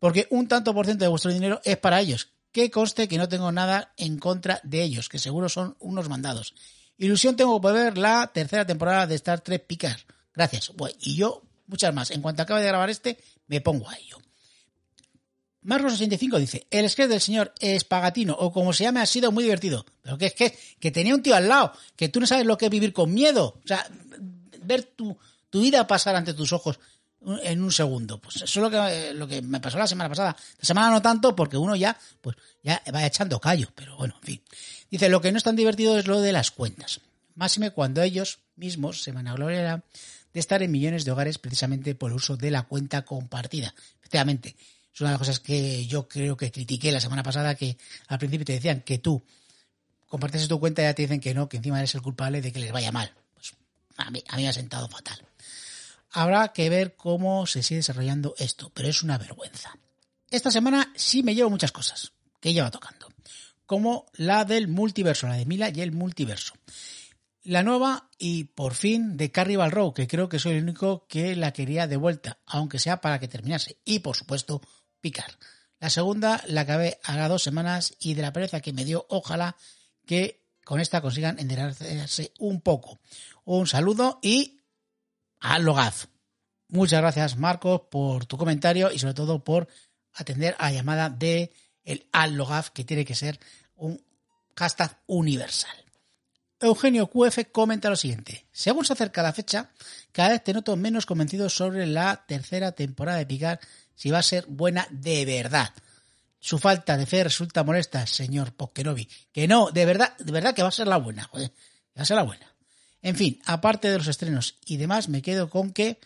porque 0.00 0.26
un 0.30 0.48
tanto 0.48 0.74
por 0.74 0.86
ciento 0.86 1.04
de 1.04 1.08
vuestro 1.08 1.30
dinero 1.30 1.60
es 1.62 1.76
para 1.76 2.00
ellos. 2.00 2.32
Que 2.50 2.70
conste 2.70 3.06
que 3.06 3.18
no 3.18 3.28
tengo 3.28 3.52
nada 3.52 3.94
en 3.96 4.18
contra 4.18 4.60
de 4.64 4.82
ellos, 4.82 5.08
que 5.08 5.20
seguro 5.20 5.48
son 5.48 5.76
unos 5.78 6.08
mandados. 6.08 6.54
Ilusión 6.96 7.36
tengo 7.36 7.60
poder 7.60 7.84
ver 7.84 7.98
la 7.98 8.26
tercera 8.32 8.66
temporada 8.66 9.06
de 9.06 9.14
Star 9.14 9.40
Trek 9.40 9.66
Picard. 9.66 10.00
Gracias. 10.34 10.72
y 11.00 11.14
yo, 11.14 11.42
muchas 11.66 11.94
más. 11.94 12.10
En 12.10 12.22
cuanto 12.22 12.42
acabe 12.42 12.62
de 12.62 12.66
grabar 12.66 12.90
este, 12.90 13.18
me 13.46 13.60
pongo 13.60 13.88
a 13.88 13.96
ello. 13.96 14.18
Marcos65 15.62 16.38
dice, 16.38 16.66
el 16.70 16.88
sketch 16.88 17.08
del 17.08 17.20
señor 17.20 17.52
Espagatino, 17.60 18.34
o 18.38 18.50
como 18.50 18.72
se 18.72 18.84
llame, 18.84 19.00
ha 19.00 19.06
sido 19.06 19.30
muy 19.30 19.44
divertido. 19.44 19.84
Pero 20.00 20.16
que 20.16 20.26
es 20.26 20.34
que, 20.34 20.58
que 20.80 20.90
tenía 20.90 21.14
un 21.14 21.22
tío 21.22 21.34
al 21.36 21.48
lado, 21.48 21.72
que 21.96 22.08
tú 22.08 22.18
no 22.18 22.26
sabes 22.26 22.46
lo 22.46 22.56
que 22.56 22.66
es 22.66 22.70
vivir 22.70 22.94
con 22.94 23.12
miedo. 23.12 23.60
O 23.62 23.66
sea, 23.66 23.86
ver 24.62 24.84
tu, 24.84 25.18
tu 25.50 25.60
vida 25.60 25.86
pasar 25.86 26.16
ante 26.16 26.32
tus 26.32 26.52
ojos 26.52 26.80
en 27.42 27.62
un 27.62 27.72
segundo. 27.72 28.18
Pues 28.18 28.36
eso 28.36 28.44
es 28.44 28.56
lo 28.56 28.70
que, 28.70 29.14
lo 29.14 29.28
que 29.28 29.42
me 29.42 29.60
pasó 29.60 29.78
la 29.78 29.86
semana 29.86 30.08
pasada. 30.08 30.36
La 30.58 30.64
semana 30.64 30.90
no 30.90 31.02
tanto 31.02 31.36
porque 31.36 31.56
uno 31.56 31.76
ya, 31.76 31.96
pues, 32.20 32.36
ya 32.62 32.82
va 32.94 33.06
echando 33.06 33.40
callo, 33.40 33.68
pero 33.74 33.96
bueno, 33.96 34.14
en 34.20 34.26
fin. 34.26 34.42
Dice, 34.90 35.08
lo 35.08 35.20
que 35.20 35.30
no 35.32 35.38
es 35.38 35.44
tan 35.44 35.56
divertido 35.56 35.98
es 35.98 36.06
lo 36.06 36.20
de 36.20 36.32
las 36.32 36.50
cuentas. 36.50 37.00
Máxime 37.34 37.70
cuando 37.70 38.02
ellos 38.02 38.40
mismos 38.56 39.02
se 39.02 39.12
van 39.12 39.28
a 39.28 39.34
gloriar 39.34 39.84
de 40.32 40.40
estar 40.40 40.62
en 40.62 40.70
millones 40.70 41.04
de 41.04 41.10
hogares 41.10 41.38
precisamente 41.38 41.94
por 41.94 42.10
el 42.10 42.16
uso 42.16 42.36
de 42.36 42.50
la 42.50 42.62
cuenta 42.62 43.02
compartida. 43.04 43.74
Efectivamente, 44.00 44.56
es 44.92 45.00
una 45.00 45.10
de 45.10 45.14
las 45.14 45.18
cosas 45.18 45.40
que 45.40 45.86
yo 45.86 46.08
creo 46.08 46.36
que 46.36 46.50
critiqué 46.50 46.92
la 46.92 47.00
semana 47.00 47.22
pasada, 47.22 47.54
que 47.54 47.76
al 48.08 48.18
principio 48.18 48.44
te 48.44 48.52
decían 48.54 48.82
que 48.82 48.98
tú 48.98 49.24
compartes 50.06 50.48
tu 50.48 50.58
cuenta 50.58 50.82
y 50.82 50.84
ya 50.86 50.94
te 50.94 51.02
dicen 51.02 51.20
que 51.20 51.34
no, 51.34 51.48
que 51.48 51.58
encima 51.58 51.78
eres 51.78 51.94
el 51.94 52.02
culpable 52.02 52.40
de 52.40 52.52
que 52.52 52.58
les 52.58 52.72
vaya 52.72 52.92
mal. 52.92 53.12
Pues 53.34 53.54
a 53.96 54.10
mí, 54.10 54.22
a 54.28 54.36
mí 54.36 54.42
me 54.42 54.48
ha 54.48 54.52
sentado 54.52 54.88
fatal. 54.88 55.29
Habrá 56.12 56.52
que 56.52 56.68
ver 56.68 56.96
cómo 56.96 57.46
se 57.46 57.62
sigue 57.62 57.78
desarrollando 57.78 58.34
esto, 58.38 58.70
pero 58.74 58.88
es 58.88 59.02
una 59.02 59.18
vergüenza. 59.18 59.76
Esta 60.30 60.50
semana 60.50 60.92
sí 60.96 61.22
me 61.22 61.34
llevo 61.34 61.50
muchas 61.50 61.72
cosas 61.72 62.12
que 62.40 62.52
lleva 62.52 62.70
tocando, 62.70 63.08
como 63.66 64.06
la 64.14 64.44
del 64.44 64.68
multiverso, 64.68 65.28
la 65.28 65.34
de 65.34 65.46
Mila 65.46 65.70
y 65.70 65.80
el 65.80 65.92
multiverso. 65.92 66.54
La 67.42 67.62
nueva 67.62 68.10
y 68.18 68.44
por 68.44 68.74
fin 68.74 69.16
de 69.16 69.30
Carnival 69.30 69.70
Row, 69.70 69.94
que 69.94 70.06
creo 70.06 70.28
que 70.28 70.38
soy 70.38 70.56
el 70.56 70.64
único 70.64 71.06
que 71.06 71.34
la 71.36 71.52
quería 71.52 71.86
de 71.86 71.96
vuelta, 71.96 72.38
aunque 72.46 72.78
sea 72.78 73.00
para 73.00 73.18
que 73.18 73.28
terminase. 73.28 73.78
Y 73.84 74.00
por 74.00 74.16
supuesto, 74.16 74.60
Picar. 75.00 75.38
La 75.78 75.88
segunda 75.88 76.42
la 76.46 76.62
acabé 76.62 77.00
a 77.02 77.26
dos 77.26 77.42
semanas 77.42 77.94
y 77.98 78.14
de 78.14 78.22
la 78.22 78.32
pereza 78.34 78.60
que 78.60 78.74
me 78.74 78.84
dio, 78.84 79.06
ojalá 79.08 79.56
que 80.06 80.44
con 80.64 80.78
esta 80.78 81.00
consigan 81.00 81.38
enderezarse 81.38 82.32
un 82.38 82.60
poco. 82.60 83.00
Un 83.44 83.66
saludo 83.66 84.18
y 84.22 84.59
a 85.40 85.58
Logaz. 85.58 86.08
Muchas 86.68 87.00
gracias, 87.00 87.36
Marcos, 87.36 87.82
por 87.90 88.26
tu 88.26 88.36
comentario 88.36 88.92
y 88.92 88.98
sobre 88.98 89.14
todo 89.14 89.42
por 89.42 89.68
atender 90.14 90.54
a 90.58 90.66
la 90.66 90.72
llamada 90.72 91.10
de 91.10 91.52
el 91.84 92.06
Allogaf, 92.12 92.70
que 92.70 92.84
tiene 92.84 93.04
que 93.04 93.14
ser 93.14 93.40
un 93.74 94.00
hashtag 94.56 94.96
universal. 95.06 95.74
Eugenio 96.60 97.08
QF 97.08 97.38
comenta 97.50 97.88
lo 97.88 97.96
siguiente. 97.96 98.46
Según 98.52 98.84
se 98.84 98.92
acerca 98.92 99.22
la 99.22 99.32
fecha, 99.32 99.70
cada 100.12 100.28
vez 100.30 100.44
te 100.44 100.52
noto 100.52 100.76
menos 100.76 101.06
convencido 101.06 101.48
sobre 101.48 101.86
la 101.86 102.24
tercera 102.26 102.72
temporada 102.72 103.18
de 103.18 103.26
Picar 103.26 103.60
si 103.94 104.10
va 104.10 104.18
a 104.18 104.22
ser 104.22 104.44
buena 104.46 104.86
de 104.90 105.24
verdad. 105.24 105.70
Su 106.38 106.58
falta 106.58 106.96
de 106.96 107.06
fe 107.06 107.24
resulta 107.24 107.64
molesta, 107.64 108.06
señor 108.06 108.52
Pokenovi. 108.52 109.08
Que 109.32 109.48
no, 109.48 109.70
de 109.70 109.86
verdad, 109.86 110.16
de 110.18 110.32
verdad 110.32 110.54
que 110.54 110.62
va 110.62 110.68
a 110.68 110.72
ser 110.72 110.86
la 110.86 110.98
buena, 110.98 111.24
joder. 111.24 111.50
Va 111.96 112.02
a 112.02 112.06
ser 112.06 112.16
la 112.16 112.22
buena. 112.22 112.49
En 113.02 113.16
fin, 113.16 113.40
aparte 113.46 113.90
de 113.90 113.98
los 113.98 114.08
estrenos 114.08 114.56
y 114.64 114.76
demás, 114.76 115.08
me 115.08 115.22
quedo 115.22 115.48
con 115.48 115.72
que 115.72 115.98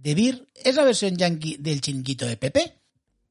The 0.00 0.14
Beer 0.14 0.48
es 0.54 0.74
la 0.74 0.84
versión 0.84 1.16
yankee 1.16 1.56
del 1.58 1.80
chinguito 1.80 2.26
de 2.26 2.36
Pepe. 2.36 2.78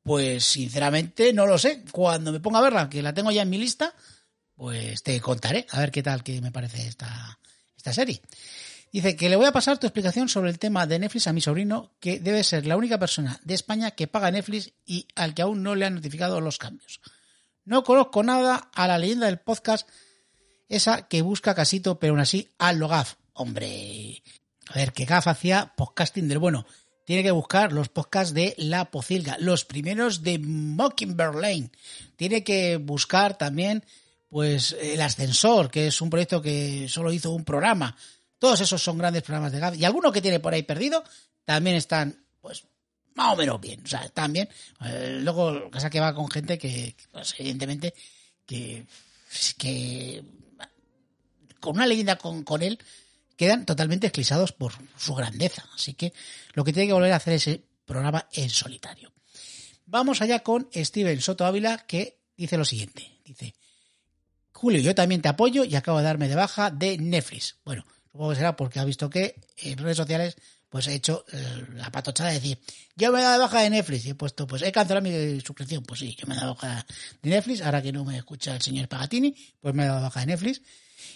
Pues 0.03 0.43
sinceramente 0.43 1.33
no 1.33 1.45
lo 1.45 1.57
sé. 1.57 1.83
Cuando 1.91 2.31
me 2.31 2.39
ponga 2.39 2.59
a 2.59 2.63
verla, 2.63 2.89
que 2.89 3.01
la 3.01 3.13
tengo 3.13 3.31
ya 3.31 3.43
en 3.43 3.49
mi 3.49 3.57
lista, 3.57 3.93
pues 4.55 5.03
te 5.03 5.19
contaré 5.19 5.67
a 5.71 5.79
ver 5.79 5.91
qué 5.91 6.03
tal 6.03 6.23
que 6.23 6.41
me 6.41 6.51
parece 6.51 6.87
esta, 6.87 7.39
esta 7.75 7.93
serie. 7.93 8.21
Dice 8.91 9.15
que 9.15 9.29
le 9.29 9.37
voy 9.37 9.45
a 9.45 9.53
pasar 9.53 9.77
tu 9.77 9.87
explicación 9.87 10.27
sobre 10.27 10.49
el 10.49 10.59
tema 10.59 10.85
de 10.85 10.99
Netflix 10.99 11.27
a 11.27 11.33
mi 11.33 11.39
sobrino, 11.39 11.93
que 11.99 12.19
debe 12.19 12.43
ser 12.43 12.65
la 12.65 12.75
única 12.75 12.99
persona 12.99 13.39
de 13.43 13.53
España 13.53 13.91
que 13.91 14.07
paga 14.07 14.31
Netflix 14.31 14.73
y 14.85 15.07
al 15.15 15.33
que 15.33 15.43
aún 15.43 15.63
no 15.63 15.75
le 15.75 15.85
han 15.85 15.95
notificado 15.95 16.41
los 16.41 16.57
cambios. 16.57 16.99
No 17.63 17.83
conozco 17.83 18.21
nada 18.21 18.69
a 18.73 18.87
la 18.87 18.97
leyenda 18.97 19.27
del 19.27 19.39
podcast, 19.39 19.87
esa 20.71 21.07
que 21.07 21.21
busca 21.21 21.53
casito, 21.53 21.99
pero 21.99 22.13
aún 22.13 22.21
así 22.21 22.49
a 22.57 22.71
lo 22.73 22.87
GAF. 22.87 23.15
Hombre, 23.33 24.23
a 24.69 24.75
ver, 24.75 24.93
que 24.93 25.05
GAF 25.05 25.27
hacía 25.27 25.73
podcasting 25.75 26.27
del 26.27 26.39
bueno. 26.39 26.65
Tiene 27.05 27.23
que 27.23 27.31
buscar 27.31 27.73
los 27.73 27.89
podcasts 27.89 28.33
de 28.33 28.55
La 28.57 28.85
Pocilga, 28.85 29.37
los 29.37 29.65
primeros 29.65 30.23
de 30.23 30.39
Mockingbird 30.39 31.35
Lane. 31.35 31.71
Tiene 32.15 32.43
que 32.43 32.77
buscar 32.77 33.37
también 33.37 33.83
pues 34.29 34.77
El 34.79 35.01
Ascensor, 35.01 35.69
que 35.69 35.87
es 35.87 35.99
un 35.99 36.09
proyecto 36.09 36.41
que 36.41 36.87
solo 36.87 37.11
hizo 37.11 37.31
un 37.31 37.43
programa. 37.43 37.97
Todos 38.39 38.61
esos 38.61 38.81
son 38.81 38.97
grandes 38.97 39.23
programas 39.23 39.51
de 39.51 39.59
GAF. 39.59 39.75
Y 39.75 39.83
algunos 39.83 40.13
que 40.13 40.21
tiene 40.21 40.39
por 40.39 40.53
ahí 40.53 40.63
perdido 40.63 41.03
también 41.43 41.75
están, 41.75 42.23
pues, 42.39 42.63
más 43.15 43.33
o 43.33 43.35
menos 43.35 43.59
bien. 43.59 43.81
O 43.83 43.87
sea, 43.87 44.05
están 44.05 44.31
bien. 44.31 44.47
Eh, 44.85 45.19
luego, 45.21 45.69
casa 45.69 45.89
que 45.89 45.99
va 45.99 46.15
con 46.15 46.31
gente 46.31 46.57
que, 46.57 46.95
pues, 47.11 47.35
evidentemente, 47.37 47.93
que 48.45 48.85
con 51.61 51.77
una 51.77 51.87
leyenda 51.87 52.17
con, 52.17 52.43
con 52.43 52.61
él, 52.61 52.79
quedan 53.37 53.65
totalmente 53.65 54.07
esclisados 54.07 54.51
por 54.51 54.73
su 54.97 55.15
grandeza. 55.15 55.63
Así 55.73 55.93
que 55.93 56.11
lo 56.53 56.65
que 56.65 56.73
tiene 56.73 56.87
que 56.87 56.93
volver 56.93 57.13
a 57.13 57.15
hacer 57.15 57.33
es 57.33 57.47
ese 57.47 57.63
programa 57.85 58.27
en 58.33 58.49
solitario. 58.49 59.13
Vamos 59.85 60.21
allá 60.21 60.39
con 60.39 60.69
Steven 60.75 61.21
Soto 61.21 61.45
Ávila, 61.45 61.79
que 61.87 62.19
dice 62.37 62.57
lo 62.57 62.65
siguiente. 62.65 63.19
Dice, 63.25 63.55
Julio, 64.53 64.79
yo 64.79 64.93
también 64.95 65.21
te 65.21 65.29
apoyo 65.29 65.63
y 65.63 65.75
acabo 65.75 65.97
de 65.97 66.03
darme 66.03 66.27
de 66.27 66.35
baja 66.35 66.71
de 66.71 66.97
Netflix. 66.97 67.57
Bueno, 67.65 67.85
supongo 68.11 68.29
que 68.29 68.35
será 68.35 68.55
porque 68.55 68.79
ha 68.79 68.85
visto 68.85 69.09
que 69.09 69.35
en 69.57 69.77
redes 69.77 69.97
sociales 69.97 70.37
pues 70.71 70.87
he 70.87 70.95
hecho 70.95 71.25
eh, 71.33 71.65
la 71.75 71.91
patochada 71.91 72.29
de 72.29 72.39
decir, 72.39 72.57
yo 72.95 73.11
me 73.11 73.19
he 73.19 73.21
dado 73.21 73.33
de 73.33 73.39
baja 73.39 73.59
de 73.59 73.69
Netflix 73.69 74.05
y 74.05 74.11
he 74.11 74.15
puesto, 74.15 74.47
pues 74.47 74.61
he 74.61 74.71
cancelado 74.71 75.03
mi 75.03 75.41
suscripción. 75.41 75.83
Pues 75.83 75.99
sí, 75.99 76.15
yo 76.17 76.25
me 76.27 76.33
he 76.33 76.37
dado 76.37 76.53
de 76.53 76.55
baja 76.55 76.85
de 77.21 77.29
Netflix, 77.29 77.61
ahora 77.61 77.81
que 77.81 77.91
no 77.91 78.05
me 78.05 78.17
escucha 78.17 78.55
el 78.55 78.61
señor 78.61 78.87
Pagatini, 78.87 79.35
pues 79.59 79.75
me 79.75 79.83
he 79.83 79.85
dado 79.85 79.99
de 79.99 80.03
baja 80.03 80.21
de 80.21 80.27
Netflix. 80.27 80.61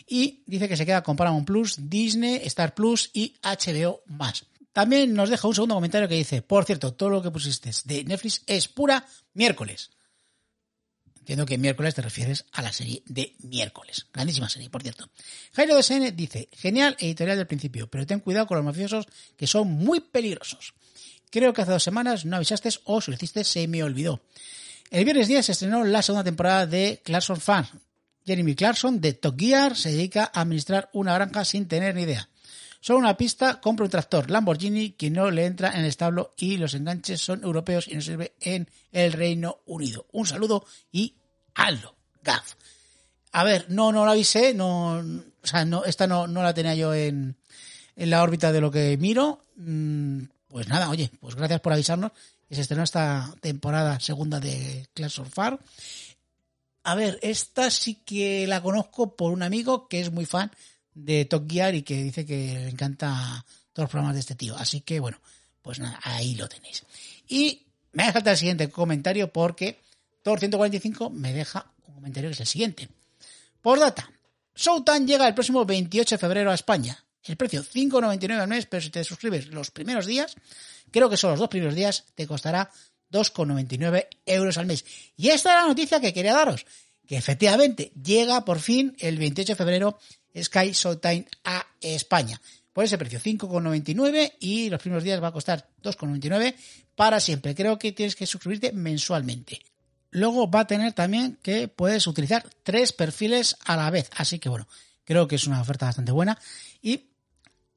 Y 0.08 0.44
dice 0.46 0.68
que 0.68 0.76
se 0.76 0.86
queda 0.86 1.04
con 1.04 1.16
Paramount 1.16 1.48
Plus, 1.48 1.90
Disney, 1.90 2.42
Star 2.44 2.76
Plus 2.76 3.12
y 3.14 3.38
HBO 3.42 4.04
más. 4.08 4.46
También 4.74 5.14
nos 5.14 5.30
deja 5.30 5.48
un 5.48 5.56
segundo 5.56 5.76
comentario 5.76 6.10
que 6.10 6.16
dice, 6.16 6.42
por 6.42 6.66
cierto, 6.66 6.94
todo 6.94 7.10
lo 7.10 7.22
que 7.22 7.32
pusiste 7.32 7.72
de 7.86 8.04
Netflix 8.04 8.44
es 8.48 8.68
pura 8.68 9.06
miércoles. 9.34 9.92
Entiendo 11.26 11.48
que 11.48 11.58
miércoles 11.58 11.96
te 11.96 12.04
refieres 12.04 12.46
a 12.52 12.62
la 12.62 12.72
serie 12.72 13.02
de 13.08 13.36
miércoles. 13.40 14.06
Grandísima 14.14 14.48
serie, 14.48 14.70
por 14.70 14.84
cierto. 14.84 15.10
Jairo 15.54 15.76
DSN 15.76 16.16
dice, 16.16 16.50
genial 16.52 16.96
editorial 17.00 17.36
del 17.36 17.48
principio, 17.48 17.90
pero 17.90 18.06
ten 18.06 18.20
cuidado 18.20 18.46
con 18.46 18.58
los 18.58 18.64
mafiosos 18.64 19.08
que 19.36 19.48
son 19.48 19.72
muy 19.72 20.02
peligrosos. 20.02 20.76
Creo 21.32 21.52
que 21.52 21.64
hace 21.64 21.72
dos 21.72 21.82
semanas 21.82 22.26
no 22.26 22.36
avisaste 22.36 22.70
o 22.84 23.02
si 23.02 23.10
lo 23.10 23.16
hiciste 23.16 23.44
se 23.44 23.68
me 23.68 23.82
olvidó. 23.82 24.22
El 24.92 25.04
viernes 25.04 25.28
día 25.28 25.42
se 25.42 25.54
estrenó 25.54 25.84
la 25.84 26.04
segunda 26.04 26.24
temporada 26.24 26.68
de 26.68 27.02
Clarkson 27.04 27.42
Fan. 27.42 27.68
Jeremy 28.24 28.54
Clarkson 28.54 29.02
de 29.02 29.14
Top 29.14 29.36
Gear 29.36 29.76
se 29.76 29.94
dedica 29.94 30.30
a 30.32 30.42
administrar 30.42 30.92
una 30.94 31.16
granja 31.16 31.44
sin 31.44 31.68
tener 31.68 31.96
ni 31.96 32.04
idea. 32.04 32.30
Solo 32.86 33.00
una 33.00 33.18
pista, 33.18 33.60
compra 33.60 33.86
un 33.86 33.90
tractor 33.90 34.30
Lamborghini 34.30 34.92
que 34.92 35.10
no 35.10 35.32
le 35.32 35.48
entra 35.48 35.72
en 35.72 35.80
el 35.80 35.86
establo 35.88 36.36
y 36.38 36.58
los 36.58 36.76
enganches 36.76 37.20
son 37.20 37.44
europeos 37.44 37.88
y 37.88 37.96
no 37.96 38.02
sirve 38.02 38.36
en 38.40 38.70
el 38.92 39.12
Reino 39.12 39.58
Unido. 39.66 40.06
Un 40.12 40.28
saludo 40.28 40.64
y 40.92 41.16
hazlo, 41.56 41.96
Gaf. 42.22 42.54
A 43.32 43.44
ver, 43.44 43.66
no, 43.70 43.92
no 43.92 44.06
la 44.06 44.12
avisé, 44.12 44.54
no, 44.54 45.00
o 45.00 45.48
sea, 45.48 45.66
no, 45.66 45.84
esta 45.84 46.06
no, 46.06 46.28
no 46.28 46.44
la 46.44 46.54
tenía 46.54 46.76
yo 46.76 46.94
en, 46.94 47.36
en 47.96 48.10
la 48.12 48.22
órbita 48.22 48.52
de 48.52 48.62
lo 48.62 48.70
que 48.70 48.96
miro. 48.98 49.48
Mm, 49.56 50.26
pues 50.48 50.68
nada, 50.68 50.92
oye, 50.92 51.10
pues 51.20 51.34
gracias 51.34 51.62
por 51.62 51.74
avisarnos 51.74 52.12
que 52.48 52.54
se 52.54 52.62
estrenó 52.62 52.84
esta 52.84 53.34
temporada 53.42 54.00
segunda 54.00 54.40
de 54.40 54.88
Clash 54.94 55.22
of 55.22 55.34
Far. 55.34 55.60
A 56.84 56.94
ver, 56.94 57.18
esta 57.24 57.72
sí 57.72 57.96
que 58.06 58.46
la 58.46 58.62
conozco 58.62 59.16
por 59.16 59.32
un 59.32 59.42
amigo 59.42 59.88
que 59.88 60.02
es 60.02 60.12
muy 60.12 60.28
fan 60.28 60.52
de 60.96 61.26
Top 61.26 61.46
Gear 61.48 61.76
y 61.76 61.84
que 61.84 62.02
dice 62.02 62.26
que 62.26 62.56
le 62.56 62.70
encanta 62.70 63.46
todos 63.74 63.84
los 63.84 63.92
programas 63.92 64.16
de 64.16 64.22
este 64.22 64.34
tío. 64.34 64.56
Así 64.58 64.82
que 64.82 65.00
bueno, 65.00 65.20
pues 65.62 65.80
nada, 65.80 66.00
ahí 66.02 66.34
lo 66.36 66.50
tenéis. 66.50 66.84
Y 67.28 67.62
me 67.92 68.04
hace 68.04 68.14
falta 68.14 68.32
el 68.32 68.38
siguiente 68.38 68.70
comentario 68.70 69.32
porque 69.32 69.80
Thor 70.24 70.40
145 70.40 71.12
me 71.12 71.34
deja 71.34 71.72
un 71.88 71.96
comentario 71.96 72.30
que 72.30 72.34
es 72.34 72.40
el 72.40 72.48
siguiente. 72.48 72.90
Por 73.62 73.80
data, 73.80 74.10
Showtime 74.56 75.06
llega 75.06 75.28
el 75.28 75.34
próximo 75.34 75.66
28 75.66 76.16
de 76.16 76.20
febrero 76.20 76.52
a 76.52 76.56
España. 76.56 77.04
El 77.24 77.38
precio 77.38 77.64
5,99 77.64 78.40
al 78.40 78.48
mes, 78.48 78.66
pero 78.68 78.82
si 78.82 78.90
te 78.90 79.04
suscribes 79.04 79.48
los 79.48 79.72
primeros 79.72 80.06
días, 80.06 80.36
creo 80.92 81.10
que 81.10 81.18
son 81.18 81.32
los 81.32 81.40
dos 81.40 81.50
primeros 81.50 81.74
días, 81.74 82.06
te 82.14 82.28
costará 82.28 82.70
2,99 83.12 84.08
euros 84.26 84.58
al 84.58 84.66
mes. 84.66 84.86
Y 85.18 85.30
esta 85.30 85.50
es 85.50 85.56
la 85.56 85.68
noticia 85.68 86.00
que 86.00 86.14
quería 86.14 86.34
daros, 86.34 86.66
que 87.08 87.18
efectivamente 87.18 87.92
llega 88.02 88.46
por 88.46 88.60
fin 88.60 88.96
el 89.00 89.18
28 89.18 89.54
de 89.54 89.56
febrero 89.56 90.00
Sky 90.36 90.72
Showtime 90.72 91.26
a 91.44 91.66
España. 91.82 92.42
Por 92.74 92.84
ese 92.84 92.98
precio, 92.98 93.20
5,99 93.20 94.34
y 94.40 94.70
los 94.70 94.82
primeros 94.82 95.04
días 95.04 95.24
va 95.24 95.30
a 95.30 95.32
costar 95.32 95.70
2,99 95.82 96.56
para 96.96 97.20
siempre. 97.20 97.56
Creo 97.56 97.80
que 97.80 97.94
tienes 97.94 98.16
que 98.16 98.26
suscribirte 98.26 98.74
mensualmente. 98.74 99.62
Luego 100.12 100.50
va 100.50 100.62
a 100.62 100.68
tener 100.68 100.94
también 100.94 101.38
que 101.42 101.68
puedes 101.68 102.08
utilizar 102.08 102.46
tres 102.64 102.92
perfiles 102.92 103.56
a 103.66 103.78
la 103.78 103.90
vez. 103.90 104.10
Así 104.16 104.40
que 104.40 104.50
bueno, 104.50 104.68
creo 105.06 105.28
que 105.28 105.36
es 105.36 105.48
una 105.48 105.62
oferta 105.62 105.86
bastante 105.86 106.12
buena. 106.12 106.38
Y 106.82 107.06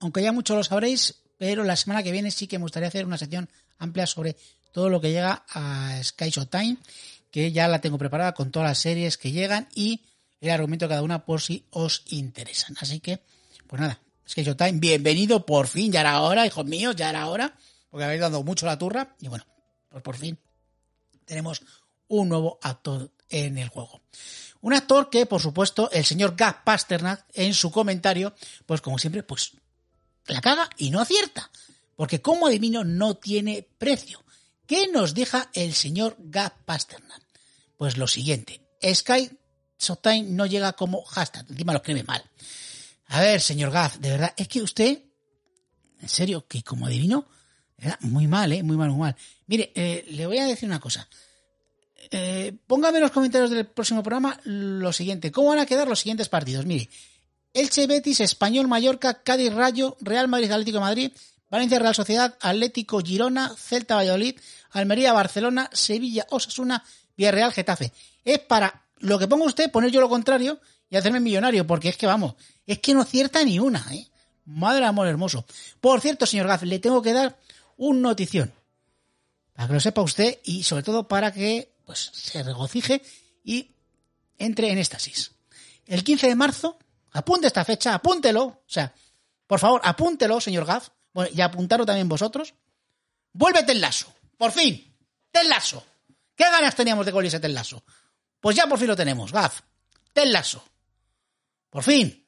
aunque 0.01 0.23
ya 0.23 0.33
mucho 0.33 0.57
lo 0.57 0.65
sabréis, 0.65 1.21
pero 1.37 1.65
la 1.65 1.77
semana 1.77 2.03
que 2.03 2.13
viene 2.13 2.31
sí 2.31 2.47
que 2.47 2.59
me 2.59 2.65
gustaría 2.65 2.89
hacer 2.89 3.07
una 3.07 3.19
sección 3.19 3.49
amplia 3.79 4.07
sobre 4.07 4.37
todo 4.73 4.89
lo 4.89 5.01
que 5.01 5.11
llega 5.11 5.45
a 5.49 6.01
Sky 6.03 6.31
Showtime, 6.31 6.77
que 7.31 7.53
ya 7.53 7.69
la 7.69 7.81
tengo 7.81 7.99
preparada 7.99 8.35
con 8.35 8.51
todas 8.51 8.69
las 8.69 8.79
series 8.79 9.19
que 9.19 9.33
llegan 9.33 9.69
y 9.75 10.03
el 10.41 10.51
argumento 10.51 10.87
de 10.87 10.91
cada 10.91 11.03
una 11.03 11.25
por 11.25 11.41
si 11.41 11.67
os 11.71 12.05
interesan. 12.09 12.77
Así 12.81 13.01
que, 13.01 13.21
pues 13.67 13.81
nada, 13.81 14.01
Sky 14.29 14.43
Showtime, 14.43 14.79
bienvenido 14.79 15.45
por 15.47 15.67
fin, 15.67 15.93
ya 15.93 16.01
era 16.01 16.21
hora, 16.21 16.47
hijos 16.47 16.65
míos, 16.65 16.97
ya 16.97 17.11
era 17.11 17.27
hora 17.29 17.55
porque 17.91 18.05
habéis 18.05 18.21
dado 18.21 18.43
mucho 18.43 18.67
la 18.67 18.79
turra 18.79 19.17
y 19.21 19.29
bueno, 19.29 19.47
pues 19.89 20.03
por 20.03 20.17
fin 20.17 20.39
tenemos 21.25 21.63
un 22.09 22.29
nuevo 22.29 22.59
actor 22.63 23.11
en 23.29 23.59
el 23.59 23.69
juego. 23.69 24.01
Un 24.61 24.75
actor 24.75 25.09
que, 25.11 25.27
por 25.27 25.41
supuesto, 25.41 25.91
el 25.93 26.05
señor 26.05 26.35
Gap 26.37 26.65
Pasternak, 26.65 27.25
en 27.35 27.55
su 27.55 27.71
comentario, 27.71 28.35
pues 28.67 28.81
como 28.81 28.99
siempre, 28.99 29.23
pues 29.23 29.53
la 30.27 30.41
caga 30.41 30.69
y 30.77 30.91
no 30.91 31.01
acierta. 31.01 31.51
Porque 31.95 32.21
como 32.21 32.47
adivino 32.47 32.83
no 32.83 33.17
tiene 33.17 33.67
precio. 33.79 34.25
¿Qué 34.69 34.87
nos 34.89 35.15
deja 35.15 35.51
el 35.55 35.73
señor 35.73 36.15
Gap 36.19 36.53
Pasternak? 36.67 37.23
Pues 37.79 37.97
lo 37.97 38.07
siguiente. 38.07 38.61
Sky 38.85 39.31
Showtime 39.79 40.25
no 40.25 40.45
llega 40.45 40.75
como 40.75 41.03
hashtag. 41.05 41.47
Encima 41.49 41.73
lo 41.73 41.79
escribe 41.79 42.05
mal. 42.05 42.23
A 43.07 43.23
ver, 43.23 43.41
señor 43.41 43.71
Gap, 43.71 43.95
de 43.95 44.11
verdad, 44.11 44.35
es 44.37 44.47
que 44.47 44.61
usted, 44.61 45.03
en 46.01 46.09
serio, 46.11 46.47
que 46.47 46.63
como 46.63 46.87
adivino, 46.87 47.27
era 47.79 47.97
muy 48.03 48.27
mal, 48.27 48.53
¿eh? 48.53 48.63
Muy 48.63 48.77
mal, 48.77 48.91
muy 48.91 49.01
mal. 49.01 49.17
Mire, 49.47 49.73
eh, 49.75 50.05
le 50.11 50.27
voy 50.27 50.37
a 50.37 50.45
decir 50.45 50.69
una 50.69 50.81
cosa. 50.81 51.09
Eh, 52.11 52.53
póngame 52.67 52.99
en 52.99 53.05
los 53.05 53.13
comentarios 53.13 53.51
del 53.51 53.67
próximo 53.67 54.03
programa 54.03 54.39
lo 54.45 54.93
siguiente. 54.93 55.33
¿Cómo 55.33 55.49
van 55.49 55.61
a 55.61 55.67
quedar 55.67 55.89
los 55.89 56.01
siguientes 56.01 56.29
partidos? 56.29 56.67
Mire, 56.67 56.91
Elche 57.55 57.87
Betis, 57.87 58.21
Español 58.21 58.69
Mallorca, 58.69 59.23
Cádiz 59.23 59.55
Rayo, 59.55 59.97
Real 60.03 60.29
Madrid 60.29 60.51
Atlético 60.51 60.81
Madrid, 60.81 61.11
Valencia 61.51 61.79
Real 61.79 61.95
Sociedad, 61.95 62.37
Atlético 62.41 63.01
Girona, 63.01 63.55
Celta 63.57 63.95
Valladolid, 63.95 64.39
Almería 64.71 65.13
Barcelona, 65.13 65.71
Sevilla 65.73 66.27
Osasuna, 66.31 66.85
Villarreal 67.17 67.53
Getafe. 67.53 67.93
Es 68.25 68.39
para 68.41 68.85
lo 68.99 69.19
que 69.19 69.29
ponga 69.29 69.45
usted, 69.45 69.71
poner 69.71 69.91
yo 69.91 70.01
lo 70.01 70.09
contrario 70.09 70.61
y 70.91 70.97
hacerme 70.97 71.21
millonario, 71.21 71.67
porque 71.67 71.89
es 71.89 71.97
que 71.97 72.07
vamos, 72.07 72.35
es 72.67 72.79
que 72.79 72.95
no 72.95 73.05
cierta 73.05 73.43
ni 73.45 73.59
una, 73.59 73.85
¿eh? 73.93 74.09
Madre 74.45 74.87
amor 74.87 75.07
hermoso. 75.07 75.45
Por 75.81 76.01
cierto, 76.01 76.25
señor 76.25 76.47
Gaz, 76.47 76.63
le 76.63 76.79
tengo 76.79 77.03
que 77.03 77.13
dar 77.13 77.39
un 77.77 78.01
notición. 78.01 78.53
Para 79.53 79.69
que 79.69 79.75
lo 79.75 79.81
sepa 79.81 80.01
usted 80.01 80.39
y 80.45 80.63
sobre 80.63 80.83
todo 80.83 81.07
para 81.07 81.33
que 81.33 81.71
pues 81.85 82.11
se 82.15 82.43
regocije 82.43 83.03
y 83.45 83.71
entre 84.39 84.71
en 84.71 84.79
éxtasis. 84.79 85.33
El 85.87 86.05
15 86.05 86.29
de 86.29 86.35
marzo, 86.35 86.79
apunte 87.13 87.47
esta 87.47 87.65
fecha, 87.65 87.95
apúntelo, 87.95 88.45
o 88.45 88.63
sea, 88.67 88.95
por 89.47 89.59
favor, 89.59 89.81
apúntelo, 89.85 90.41
señor 90.41 90.65
Gaff, 90.65 90.91
bueno, 91.13 91.31
y 91.35 91.41
apuntarlo 91.41 91.87
también 91.87 92.09
vosotros. 92.09 92.55
Vuélvete 93.33 93.73
el 93.73 93.81
lazo, 93.81 94.13
por 94.39 94.53
fin, 94.53 94.97
Tel 95.31 95.49
Lazo. 95.49 95.85
¿Qué 96.35 96.45
ganas 96.45 96.75
teníamos 96.75 97.05
de 97.05 97.41
Tel 97.41 97.55
Lazo? 97.55 97.85
Pues 98.41 98.57
ya 98.57 98.67
por 98.67 98.79
fin 98.79 98.89
lo 98.89 98.97
tenemos, 98.97 99.33
Gaf. 99.33 99.61
Tel 100.13 100.33
Lazo. 100.33 100.65
Por 101.69 101.83
fin. 101.83 102.27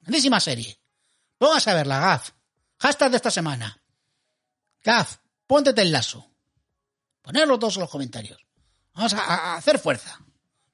Grandísima 0.00 0.40
serie. 0.40 0.78
Póngase 1.38 1.70
a 1.70 1.74
verla, 1.74 2.00
Gaf. 2.00 2.30
Hashtag 2.80 3.10
de 3.12 3.16
esta 3.16 3.30
semana. 3.30 3.80
Gaf, 4.82 5.18
ponte 5.46 5.72
Tel 5.72 5.92
Lazo. 5.92 6.28
Ponerlo 7.22 7.58
todos 7.58 7.76
en 7.76 7.82
los 7.82 7.90
comentarios. 7.90 8.44
Vamos 8.94 9.14
a, 9.14 9.56
hacer 9.56 9.78
fuerza. 9.78 10.18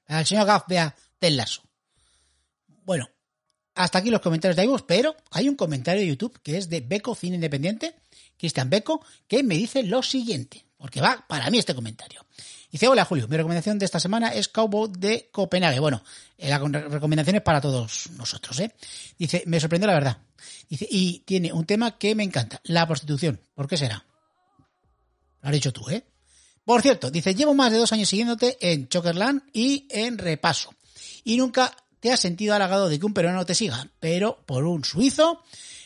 El 0.07 0.25
señor 0.25 0.47
Gaff 0.47 0.63
vea 0.67 0.95
Tel 1.19 1.37
Lasso. 1.37 1.61
Bueno, 2.67 3.09
hasta 3.75 3.99
aquí 3.99 4.09
los 4.09 4.21
comentarios 4.21 4.55
de 4.55 4.63
iVoox, 4.63 4.83
pero 4.87 5.15
hay 5.31 5.49
un 5.49 5.55
comentario 5.55 6.01
de 6.01 6.07
YouTube 6.07 6.39
que 6.41 6.57
es 6.57 6.69
de 6.69 6.81
Beco 6.81 7.13
Cine 7.13 7.35
Independiente, 7.35 7.95
Cristian 8.37 8.69
Beco, 8.69 9.05
que 9.27 9.43
me 9.43 9.55
dice 9.55 9.83
lo 9.83 10.03
siguiente, 10.03 10.65
porque 10.77 11.01
va 11.01 11.25
para 11.27 11.49
mí 11.49 11.57
este 11.57 11.75
comentario. 11.75 12.25
Dice, 12.71 12.87
hola 12.87 13.05
Julio, 13.05 13.27
mi 13.29 13.37
recomendación 13.37 13.79
de 13.79 13.85
esta 13.85 13.99
semana 13.99 14.33
es 14.33 14.49
Cowboy 14.49 14.91
de 14.97 15.29
Copenhague. 15.31 15.79
Bueno, 15.79 16.03
eh, 16.37 16.49
la 16.49 16.57
recomendación 16.57 17.37
es 17.37 17.41
para 17.41 17.61
todos 17.61 18.09
nosotros, 18.17 18.59
¿eh? 18.59 18.75
Dice, 19.17 19.43
me 19.45 19.59
sorprendió 19.59 19.87
la 19.87 19.93
verdad. 19.93 20.17
Dice, 20.67 20.85
y 20.89 21.19
tiene 21.19 21.53
un 21.53 21.65
tema 21.65 21.97
que 21.97 22.15
me 22.15 22.23
encanta, 22.23 22.59
la 22.65 22.85
prostitución. 22.85 23.39
¿Por 23.53 23.67
qué 23.67 23.77
será? 23.77 24.05
Lo 25.41 25.49
has 25.49 25.53
dicho 25.53 25.71
tú, 25.71 25.89
¿eh? 25.89 26.03
Por 26.65 26.81
cierto, 26.81 27.11
dice, 27.11 27.35
llevo 27.35 27.53
más 27.53 27.71
de 27.71 27.77
dos 27.77 27.93
años 27.93 28.09
siguiéndote 28.09 28.57
en 28.59 28.89
Chokerland 28.89 29.43
y 29.53 29.87
en 29.89 30.17
Repaso. 30.17 30.73
Y 31.23 31.37
nunca 31.37 31.75
te 31.99 32.11
has 32.11 32.19
sentido 32.19 32.55
halagado 32.55 32.89
de 32.89 32.99
que 32.99 33.05
un 33.05 33.13
peruano 33.13 33.45
te 33.45 33.55
siga, 33.55 33.87
pero 33.99 34.43
por 34.45 34.65
un 34.65 34.83
suizo, 34.83 35.43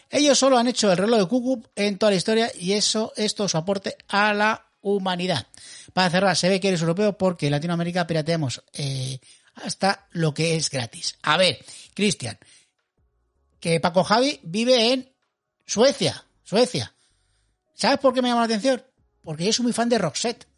ellos 0.09 0.37
solo 0.37 0.57
han 0.57 0.67
hecho 0.67 0.91
el 0.91 0.97
reloj 0.97 1.19
de 1.19 1.27
Cucu 1.27 1.63
en 1.75 1.97
toda 1.97 2.11
la 2.11 2.17
historia 2.17 2.51
y 2.57 2.73
eso 2.73 3.13
es 3.15 3.35
todo 3.35 3.47
su 3.47 3.57
aporte 3.57 3.97
a 4.07 4.33
la 4.33 4.65
humanidad. 4.81 5.47
Para 5.93 6.09
cerrar, 6.09 6.35
se 6.35 6.49
ve 6.49 6.59
que 6.59 6.69
eres 6.69 6.81
europeo 6.81 7.17
porque 7.17 7.47
en 7.47 7.51
Latinoamérica 7.51 8.07
pirateamos 8.07 8.63
eh, 8.73 9.19
hasta 9.55 10.07
lo 10.11 10.33
que 10.33 10.55
es 10.55 10.69
gratis. 10.69 11.17
A 11.23 11.37
ver, 11.37 11.63
Cristian, 11.93 12.37
que 13.59 13.79
Paco 13.79 14.03
Javi 14.03 14.39
vive 14.43 14.93
en 14.93 15.11
Suecia, 15.65 16.25
Suecia. 16.43 16.93
¿Sabes 17.73 17.99
por 17.99 18.13
qué 18.13 18.21
me 18.21 18.29
llama 18.29 18.41
la 18.41 18.45
atención? 18.45 18.83
Porque 19.21 19.45
yo 19.45 19.53
soy 19.53 19.63
muy 19.63 19.73
fan 19.73 19.89
de 19.89 19.97
Roxette 19.97 20.49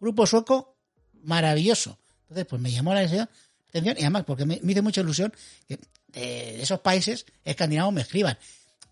grupo 0.00 0.26
sueco 0.26 0.76
maravilloso. 1.22 1.98
Entonces, 2.22 2.46
pues 2.46 2.60
me 2.60 2.70
llamó 2.70 2.94
la 2.94 3.00
atención 3.00 3.28
y 3.72 4.02
además 4.02 4.24
porque 4.24 4.44
me, 4.44 4.60
hizo 4.62 4.82
mucha 4.82 5.00
ilusión 5.00 5.32
que 5.66 5.78
de 6.08 6.62
esos 6.62 6.80
países 6.80 7.26
escandinavos 7.44 7.92
me 7.92 8.02
escriban. 8.02 8.38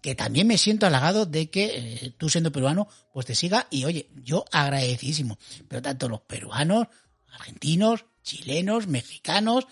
Que 0.01 0.15
también 0.15 0.47
me 0.47 0.59
siento 0.59 0.87
halagado 0.87 1.27
de 1.27 1.51
que 1.51 1.65
eh, 1.65 2.15
tú 2.17 2.29
siendo 2.29 2.53
peruano, 2.53 2.89
pues 3.13 3.27
te 3.27 3.35
siga. 3.35 3.67
Y 3.71 3.85
oye, 3.85 4.09
yo 4.23 4.45
agradecidísimo. 4.53 5.39
Pero 5.69 5.83
tanto 5.83 6.09
los 6.09 6.21
peruanos, 6.21 6.89
argentinos, 7.33 8.05
chilenos, 8.23 8.87
mexicanos, 8.87 9.67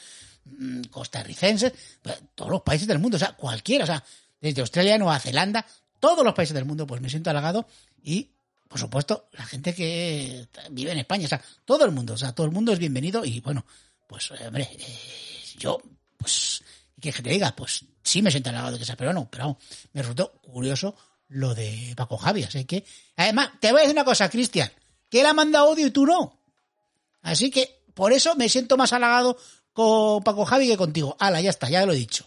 mm, 0.44 0.82
costarricenses, 0.84 1.72
pues, 2.02 2.20
todos 2.34 2.50
los 2.50 2.62
países 2.62 2.88
del 2.88 2.98
mundo, 2.98 3.16
o 3.16 3.20
sea, 3.20 3.32
cualquiera, 3.32 3.84
o 3.84 3.86
sea, 3.86 4.04
desde 4.40 4.60
Australia, 4.60 4.98
Nueva 4.98 5.18
Zelanda, 5.18 5.66
todos 6.00 6.24
los 6.24 6.34
países 6.34 6.54
del 6.54 6.64
mundo, 6.64 6.86
pues 6.86 7.00
me 7.00 7.08
siento 7.08 7.30
halagado. 7.30 7.66
Y 8.02 8.34
por 8.74 8.80
supuesto, 8.80 9.28
la 9.34 9.44
gente 9.44 9.72
que 9.72 10.48
vive 10.72 10.90
en 10.90 10.98
España, 10.98 11.26
o 11.26 11.28
sea, 11.28 11.40
todo 11.64 11.84
el 11.84 11.92
mundo, 11.92 12.14
o 12.14 12.16
sea, 12.16 12.34
todo 12.34 12.44
el 12.44 12.52
mundo 12.52 12.72
es 12.72 12.80
bienvenido. 12.80 13.24
Y 13.24 13.38
bueno, 13.38 13.64
pues, 14.08 14.32
hombre, 14.32 14.68
eh, 14.72 14.98
yo, 15.56 15.80
pues, 16.16 16.60
que 17.12 17.22
te 17.22 17.30
diga, 17.30 17.54
pues 17.56 17.84
sí 18.02 18.22
me 18.22 18.30
siento 18.30 18.50
halagado 18.50 18.72
de 18.72 18.78
que 18.78 18.84
sea 18.84 18.96
peruano, 18.96 19.28
pero 19.30 19.58
me 19.92 20.02
resultó 20.02 20.32
curioso 20.42 20.94
lo 21.28 21.54
de 21.54 21.94
Paco 21.96 22.16
Javi, 22.16 22.44
así 22.44 22.64
que, 22.64 22.84
además, 23.16 23.50
te 23.60 23.72
voy 23.72 23.80
a 23.80 23.82
decir 23.82 23.96
una 23.96 24.04
cosa, 24.04 24.28
Cristian, 24.28 24.70
que 25.10 25.20
él 25.20 25.26
ha 25.26 25.34
mandado 25.34 25.70
odio 25.70 25.86
y 25.86 25.90
tú 25.90 26.06
no. 26.06 26.40
Así 27.22 27.50
que, 27.50 27.84
por 27.94 28.12
eso 28.12 28.34
me 28.36 28.48
siento 28.48 28.76
más 28.76 28.92
halagado 28.92 29.36
con 29.72 30.22
Paco 30.22 30.44
Javi 30.44 30.68
que 30.68 30.76
contigo. 30.76 31.16
Hala, 31.18 31.40
ya 31.40 31.50
está, 31.50 31.68
ya 31.68 31.84
lo 31.86 31.92
he 31.92 31.96
dicho. 31.96 32.26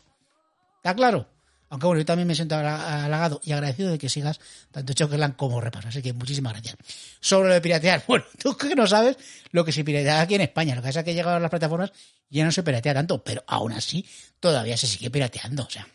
¿Está 0.78 0.96
claro? 0.96 1.28
Aunque 1.70 1.86
bueno, 1.86 2.00
yo 2.00 2.06
también 2.06 2.28
me 2.28 2.36
siento 2.36 2.56
halagado 2.56 3.42
y 3.44 3.52
agradecido 3.52 3.92
de 3.92 3.98
que 3.98 4.08
sigas 4.08 4.40
tanto 4.72 4.94
Chokerland 4.94 5.36
como 5.36 5.60
Repaso. 5.60 5.90
Así 5.90 6.02
que 6.02 6.14
muchísimas 6.14 6.54
gracias. 6.54 6.78
Sobre 7.20 7.50
lo 7.50 7.54
de 7.56 7.62
piratear, 7.62 8.04
bueno, 8.08 8.26
tú 8.40 8.56
que 8.56 8.76
no 8.76 8.88
sabes 8.88 9.18
lo 9.52 9.66
que 9.66 9.72
se 9.72 9.84
piratea 9.84 10.22
aquí 10.22 10.36
en 10.36 10.42
España. 10.42 10.76
Lo 10.76 10.82
que 10.82 10.88
pasa 10.88 11.00
es 11.00 11.06
que 11.06 11.14
llegado 11.14 11.36
a 11.36 11.40
las 11.40 11.50
plataformas 11.50 11.92
ya 12.30 12.46
no 12.46 12.52
se 12.52 12.64
piratea 12.64 12.94
tanto, 12.94 13.24
pero 13.24 13.44
aún 13.48 13.74
así 13.74 14.06
todavía 14.40 14.78
se 14.78 14.88
sigue 14.88 15.10
pirateando. 15.10 15.64
O 15.64 15.70
sea, 15.70 15.88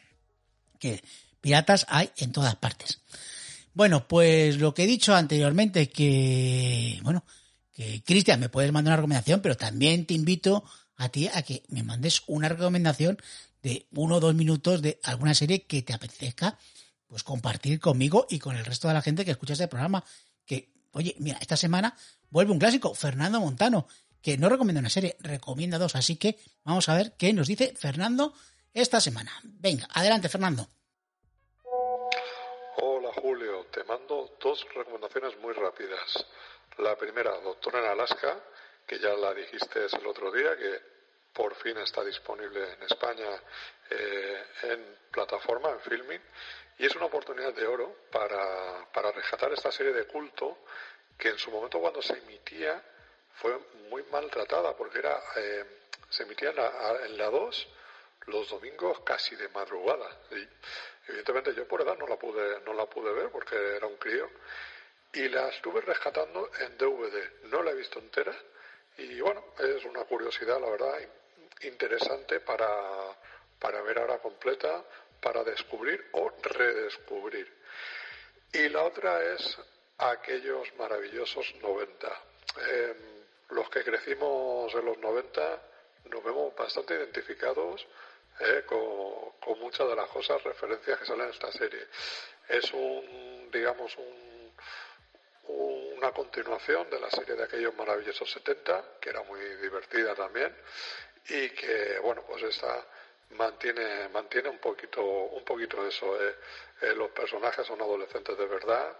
que 0.78 1.02
piratas 1.40 1.86
hay 1.88 2.10
en 2.18 2.32
todas 2.32 2.56
partes. 2.56 3.00
Bueno, 3.74 4.06
pues 4.06 4.58
lo 4.58 4.74
que 4.74 4.84
he 4.84 4.86
dicho 4.86 5.14
anteriormente, 5.14 5.88
que, 5.88 7.00
bueno, 7.02 7.24
que 7.72 8.02
Cristian, 8.02 8.40
me 8.40 8.50
puedes 8.50 8.72
mandar 8.72 8.92
una 8.92 8.96
recomendación, 8.96 9.40
pero 9.40 9.56
también 9.56 10.04
te 10.04 10.12
invito 10.12 10.64
a 10.96 11.08
ti 11.08 11.28
a 11.32 11.42
que 11.42 11.62
me 11.68 11.82
mandes 11.82 12.22
una 12.26 12.48
recomendación 12.48 13.18
de 13.62 13.86
uno 13.92 14.16
o 14.16 14.20
dos 14.20 14.34
minutos 14.34 14.82
de 14.82 14.98
alguna 15.04 15.34
serie 15.34 15.64
que 15.64 15.82
te 15.82 15.92
apetezca 15.92 16.58
pues 17.06 17.24
compartir 17.24 17.78
conmigo 17.78 18.26
y 18.30 18.38
con 18.38 18.56
el 18.56 18.64
resto 18.64 18.88
de 18.88 18.94
la 18.94 19.02
gente 19.02 19.24
que 19.24 19.32
escucha 19.32 19.52
este 19.52 19.68
programa. 19.68 20.02
Que, 20.46 20.72
oye, 20.92 21.14
mira, 21.18 21.36
esta 21.42 21.58
semana 21.58 21.94
vuelve 22.30 22.52
un 22.52 22.58
clásico, 22.58 22.94
Fernando 22.94 23.38
Montano, 23.38 23.86
que 24.22 24.38
no 24.38 24.48
recomienda 24.48 24.80
una 24.80 24.88
serie, 24.88 25.16
recomienda 25.20 25.76
dos. 25.76 25.94
Así 25.94 26.16
que 26.16 26.38
vamos 26.64 26.88
a 26.88 26.96
ver 26.96 27.12
qué 27.18 27.34
nos 27.34 27.48
dice 27.48 27.74
Fernando 27.76 28.32
esta 28.72 28.98
semana. 28.98 29.30
Venga, 29.42 29.86
adelante, 29.92 30.30
Fernando. 30.30 30.66
Hola, 32.78 33.10
Julio. 33.20 33.66
Te 33.66 33.84
mando 33.84 34.38
dos 34.40 34.66
recomendaciones 34.74 35.38
muy 35.42 35.52
rápidas. 35.52 36.24
La 36.78 36.96
primera, 36.96 37.38
Doctor 37.40 37.76
en 37.76 37.84
Alaska, 37.84 38.42
que 38.86 38.98
ya 38.98 39.14
la 39.14 39.34
dijiste 39.34 39.80
el 39.84 40.06
otro 40.06 40.32
día, 40.32 40.56
que 40.56 40.91
por 41.32 41.54
fin 41.54 41.76
está 41.78 42.04
disponible 42.04 42.72
en 42.74 42.82
España 42.82 43.28
eh, 43.90 44.44
en 44.62 44.98
plataforma, 45.10 45.70
en 45.70 45.80
filming, 45.80 46.20
y 46.78 46.86
es 46.86 46.94
una 46.96 47.06
oportunidad 47.06 47.52
de 47.52 47.66
oro 47.66 47.96
para, 48.10 48.86
para 48.92 49.12
rescatar 49.12 49.52
esta 49.52 49.70
serie 49.70 49.92
de 49.92 50.06
culto 50.06 50.58
que 51.18 51.28
en 51.28 51.38
su 51.38 51.50
momento 51.50 51.78
cuando 51.78 52.02
se 52.02 52.18
emitía 52.18 52.82
fue 53.34 53.56
muy 53.88 54.02
maltratada 54.04 54.76
porque 54.76 54.98
era 54.98 55.20
eh, 55.36 55.64
se 56.08 56.24
emitía 56.24 56.50
en 56.50 56.56
la, 56.56 57.00
en 57.04 57.16
la 57.16 57.30
2 57.30 57.68
los 58.26 58.48
domingos 58.50 59.00
casi 59.00 59.34
de 59.36 59.48
madrugada. 59.48 60.08
Y 60.30 60.48
evidentemente 61.08 61.54
yo 61.54 61.66
por 61.66 61.80
edad 61.82 61.96
no 61.98 62.06
la 62.06 62.16
pude 62.16 62.60
no 62.60 62.72
la 62.74 62.86
pude 62.86 63.12
ver 63.12 63.30
porque 63.30 63.56
era 63.76 63.86
un 63.86 63.96
crío 63.96 64.28
y 65.12 65.28
la 65.28 65.48
estuve 65.48 65.80
rescatando 65.80 66.50
en 66.60 66.76
DVD 66.78 67.44
no 67.44 67.62
la 67.62 67.72
he 67.72 67.74
visto 67.74 67.98
entera 67.98 68.34
y 68.96 69.20
bueno 69.20 69.44
es 69.58 69.84
una 69.84 70.04
curiosidad 70.04 70.60
la 70.60 70.70
verdad 70.70 70.98
interesante 71.62 72.40
para, 72.40 72.68
para 73.58 73.82
ver 73.82 73.98
ahora 73.98 74.18
completa, 74.18 74.82
para 75.20 75.44
descubrir 75.44 76.08
o 76.12 76.30
redescubrir. 76.42 77.52
Y 78.52 78.68
la 78.68 78.82
otra 78.82 79.22
es 79.32 79.58
aquellos 79.98 80.74
maravillosos 80.76 81.54
90. 81.62 82.22
Em, 82.68 82.96
los 83.50 83.70
que 83.70 83.84
crecimos 83.84 84.74
en 84.74 84.84
los 84.84 84.98
90 84.98 85.62
nos 86.10 86.24
vemos 86.24 86.54
bastante 86.54 86.94
identificados 86.94 87.86
eh, 88.40 88.64
con, 88.66 89.58
muchas 89.60 89.88
de 89.88 89.94
las 89.94 90.08
cosas, 90.08 90.42
referencias 90.42 90.98
que 90.98 91.06
salen 91.06 91.26
en 91.26 91.32
esta 91.32 91.52
serie. 91.52 91.86
Es 92.48 92.72
un, 92.72 93.48
digamos, 93.52 93.96
un, 93.96 94.52
una 95.48 96.10
continuación 96.10 96.90
de 96.90 96.98
la 96.98 97.10
serie 97.10 97.34
de 97.34 97.44
aquellos 97.44 97.74
maravillosos 97.74 98.30
70, 98.30 98.98
que 99.00 99.10
era 99.10 99.22
muy 99.22 99.40
divertida 99.56 100.14
también, 100.14 100.54
y 101.28 101.50
que, 101.50 101.98
bueno, 102.00 102.22
pues 102.26 102.42
esta 102.42 102.86
mantiene, 103.30 104.08
mantiene 104.08 104.48
un 104.48 104.58
poquito, 104.58 105.02
un 105.02 105.44
poquito 105.44 105.86
eso. 105.86 106.20
Eh. 106.20 106.34
Eh, 106.82 106.94
los 106.96 107.10
personajes 107.10 107.64
son 107.66 107.80
adolescentes 107.80 108.36
de 108.36 108.46
verdad, 108.46 108.96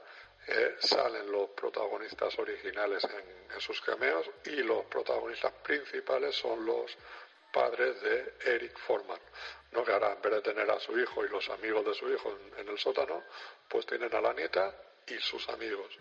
eh, 0.47 0.77
salen 0.79 1.31
los 1.31 1.51
protagonistas 1.51 2.39
originales 2.39 3.05
en, 3.05 3.61
sus 3.61 3.81
cameos 3.83 4.29
y 4.47 4.63
los 4.63 4.87
protagonistas 4.87 5.53
principales 5.63 6.35
son 6.35 6.65
los 6.65 6.97
padres 7.53 8.01
de 8.01 8.35
Eric 8.47 8.79
Forman. 8.79 9.21
¿no? 9.73 9.85
Que 9.85 9.93
ahora 9.93 10.13
en 10.13 10.23
vez 10.23 10.33
de 10.33 10.41
tener 10.41 10.71
a 10.71 10.81
su 10.81 10.99
hijo 10.99 11.25
y 11.25 11.29
los 11.29 11.49
amigos 11.51 11.85
de 11.85 11.95
su 11.95 12.09
hijo 12.11 12.39
en, 12.57 12.69
el 12.69 12.79
sótano, 12.79 13.25
pues 13.69 13.85
tienen 13.85 14.15
a 14.15 14.21
la 14.21 14.33
nieta 14.33 14.75
y 15.07 15.19
sus 15.19 15.49
amigos. 15.49 15.99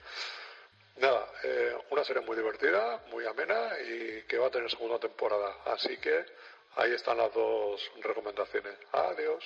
Nada, 1.01 1.25
eh, 1.43 1.73
una 1.89 2.03
serie 2.03 2.21
muy 2.21 2.37
divertida, 2.37 3.01
muy 3.11 3.25
amena 3.25 3.69
y 3.81 4.21
que 4.27 4.37
va 4.37 4.47
a 4.47 4.51
tener 4.51 4.69
segunda 4.69 4.99
temporada. 4.99 5.57
Así 5.65 5.97
que 5.97 6.13
ahí 6.75 6.91
están 6.91 7.17
las 7.17 7.33
dos 7.33 7.81
recomendaciones. 8.03 8.73
Adiós. 8.91 9.43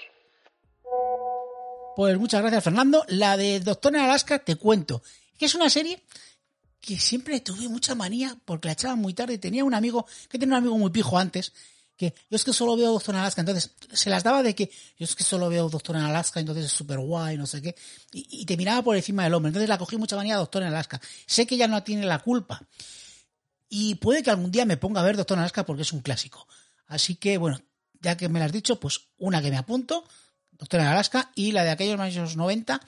Pues 1.96 2.18
muchas 2.18 2.42
gracias, 2.42 2.62
Fernando. 2.62 3.06
La 3.08 3.38
de 3.38 3.62
Doctor 3.62 3.96
en 3.96 4.02
Alaska, 4.02 4.40
te 4.40 4.58
cuento, 4.58 5.02
que 5.40 5.46
es 5.46 5.56
una 5.56 5.70
serie 5.70 6.04
que 6.82 7.00
siempre 7.00 7.40
tuve 7.40 7.70
mucha 7.70 7.96
manía 7.96 8.36
porque 8.44 8.68
la 8.68 8.74
echaban 8.74 9.00
muy 9.00 9.14
tarde. 9.14 9.38
Tenía 9.38 9.64
un 9.64 9.74
amigo, 9.74 10.06
que 10.30 10.38
tenía 10.38 10.58
un 10.58 10.62
amigo 10.62 10.78
muy 10.78 10.90
pijo 10.92 11.18
antes, 11.18 11.54
que 11.96 12.14
yo 12.30 12.36
es 12.36 12.44
que 12.44 12.54
solo 12.54 12.76
veo 12.76 12.92
Doctor 12.92 13.16
en 13.16 13.22
Alaska, 13.22 13.42
entonces 13.42 13.72
se 13.94 14.10
las 14.10 14.24
daba 14.24 14.44
de 14.44 14.54
que 14.54 14.70
yo 14.98 15.06
es 15.06 15.16
que 15.16 15.24
solo 15.24 15.50
veo 15.50 15.70
Doctor 15.70 15.96
en 15.96 16.04
Alaska, 16.04 16.40
entonces 16.40 16.66
es 16.66 16.72
súper 16.72 17.00
guay, 17.00 17.38
no 17.38 17.46
sé 17.46 17.62
qué, 17.62 17.76
y, 18.12 18.46
te 18.46 18.58
miraba 18.58 18.82
por 18.82 18.96
encima 18.96 19.24
del 19.24 19.34
hombre. 19.34 19.50
Entonces 19.50 19.70
la 19.70 19.78
cogí 19.78 19.98
mucha 19.98 20.16
manía 20.16 20.36
a 20.36 20.40
Doctor 20.40 20.64
en 20.64 20.70
Alaska. 20.70 21.00
Sé 21.26 21.48
que 21.48 21.56
ella 21.56 21.68
no 21.68 21.84
tiene 21.84 22.06
la 22.06 22.20
culpa. 22.20 22.62
Y 23.70 23.96
puede 23.96 24.24
que 24.24 24.30
algún 24.30 24.52
día 24.52 24.66
me 24.66 24.78
ponga 24.78 25.02
a 25.02 25.04
ver 25.04 25.18
Doctor 25.18 25.38
en 25.38 25.42
Alaska 25.42 25.66
porque 25.66 25.82
es 25.82 25.94
un 25.94 26.02
clásico. 26.02 26.48
Así 26.88 27.16
que, 27.16 27.38
bueno, 27.38 27.60
ya 28.02 28.16
que 28.18 28.30
me 28.30 28.40
lo 28.40 28.46
has 28.46 28.52
dicho, 28.52 28.80
pues 28.80 29.08
una 29.18 29.42
que 29.42 29.50
me 29.50 29.58
apunto, 29.58 30.06
Doctor 30.52 30.82
en 30.82 30.88
Alaska, 30.88 31.32
y 31.36 31.52
la 31.52 31.64
de 31.64 31.72
aquellos 31.72 32.00
años 32.00 32.36
90. 32.36 32.80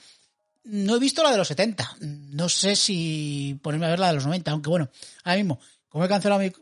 No 0.64 0.96
he 0.96 0.98
visto 0.98 1.22
la 1.22 1.30
de 1.30 1.38
los 1.38 1.48
70. 1.48 1.96
No 2.00 2.48
sé 2.48 2.76
si 2.76 3.58
ponerme 3.62 3.86
a 3.86 3.90
ver 3.90 3.98
la 3.98 4.08
de 4.08 4.14
los 4.14 4.26
90, 4.26 4.50
aunque 4.50 4.70
bueno, 4.70 4.90
ahora 5.24 5.36
mismo, 5.36 5.60
como 5.88 6.04
he 6.04 6.08
cancelado 6.08 6.40
mi 6.40 6.52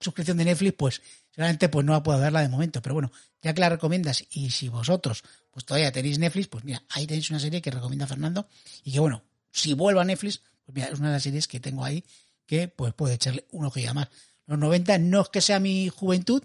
suscripción 0.00 0.36
de 0.36 0.44
Netflix, 0.44 0.74
pues 0.76 1.02
seguramente 1.32 1.68
pues 1.68 1.84
no 1.84 2.00
puedo 2.02 2.20
verla 2.20 2.40
de 2.40 2.48
momento. 2.48 2.80
Pero 2.80 2.94
bueno, 2.94 3.10
ya 3.42 3.52
que 3.52 3.60
la 3.60 3.68
recomiendas 3.68 4.24
y 4.30 4.50
si 4.50 4.68
vosotros 4.68 5.24
pues 5.50 5.64
todavía 5.64 5.92
tenéis 5.92 6.18
Netflix, 6.18 6.48
pues 6.48 6.64
mira, 6.64 6.82
ahí 6.90 7.06
tenéis 7.06 7.28
una 7.30 7.40
serie 7.40 7.60
que 7.60 7.70
recomienda 7.70 8.06
Fernando 8.06 8.46
y 8.84 8.92
que 8.92 9.00
bueno, 9.00 9.22
si 9.50 9.74
vuelvo 9.74 10.00
a 10.00 10.04
Netflix, 10.04 10.40
pues 10.64 10.74
mira, 10.74 10.88
es 10.88 10.98
una 10.98 11.08
de 11.08 11.14
las 11.14 11.22
series 11.22 11.48
que 11.48 11.60
tengo 11.60 11.84
ahí 11.84 12.04
que 12.46 12.68
pues 12.68 12.94
puede 12.94 13.14
echarle 13.14 13.46
un 13.50 13.64
ojo 13.64 13.80
más. 13.94 14.08
Los 14.46 14.58
90 14.58 14.98
no 14.98 15.22
es 15.22 15.28
que 15.28 15.40
sea 15.40 15.60
mi 15.60 15.88
juventud, 15.88 16.42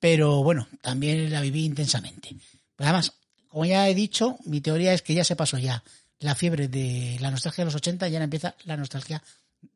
pero 0.00 0.42
bueno, 0.42 0.68
también 0.80 1.30
la 1.30 1.40
viví 1.40 1.64
intensamente. 1.64 2.36
Pero 2.76 2.88
además, 2.88 3.12
como 3.48 3.64
ya 3.64 3.88
he 3.88 3.94
dicho, 3.94 4.38
mi 4.44 4.60
teoría 4.60 4.92
es 4.92 5.02
que 5.02 5.14
ya 5.14 5.24
se 5.24 5.36
pasó 5.36 5.58
ya 5.58 5.82
la 6.20 6.34
fiebre 6.34 6.68
de 6.68 7.16
la 7.20 7.30
nostalgia 7.30 7.62
de 7.62 7.66
los 7.66 7.74
80 7.74 8.08
y 8.08 8.14
ahora 8.14 8.24
empieza 8.24 8.54
la 8.64 8.76
nostalgia 8.76 9.22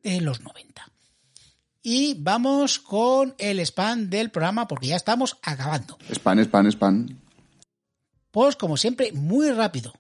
de 0.03 0.21
los 0.21 0.41
90. 0.41 0.89
Y 1.83 2.15
vamos 2.15 2.79
con 2.79 3.35
el 3.39 3.59
spam 3.59 4.09
del 4.09 4.31
programa 4.31 4.69
porque 4.69 4.87
ya 4.87 4.97
estamos 4.97 5.37
acabando. 5.43 5.99
Spam, 6.09 6.39
spam, 6.41 6.67
spam. 6.71 7.21
Pues 8.31 8.57
como 8.57 8.77
siempre, 8.77 9.13
muy 9.13 9.51
rápido. 9.51 9.93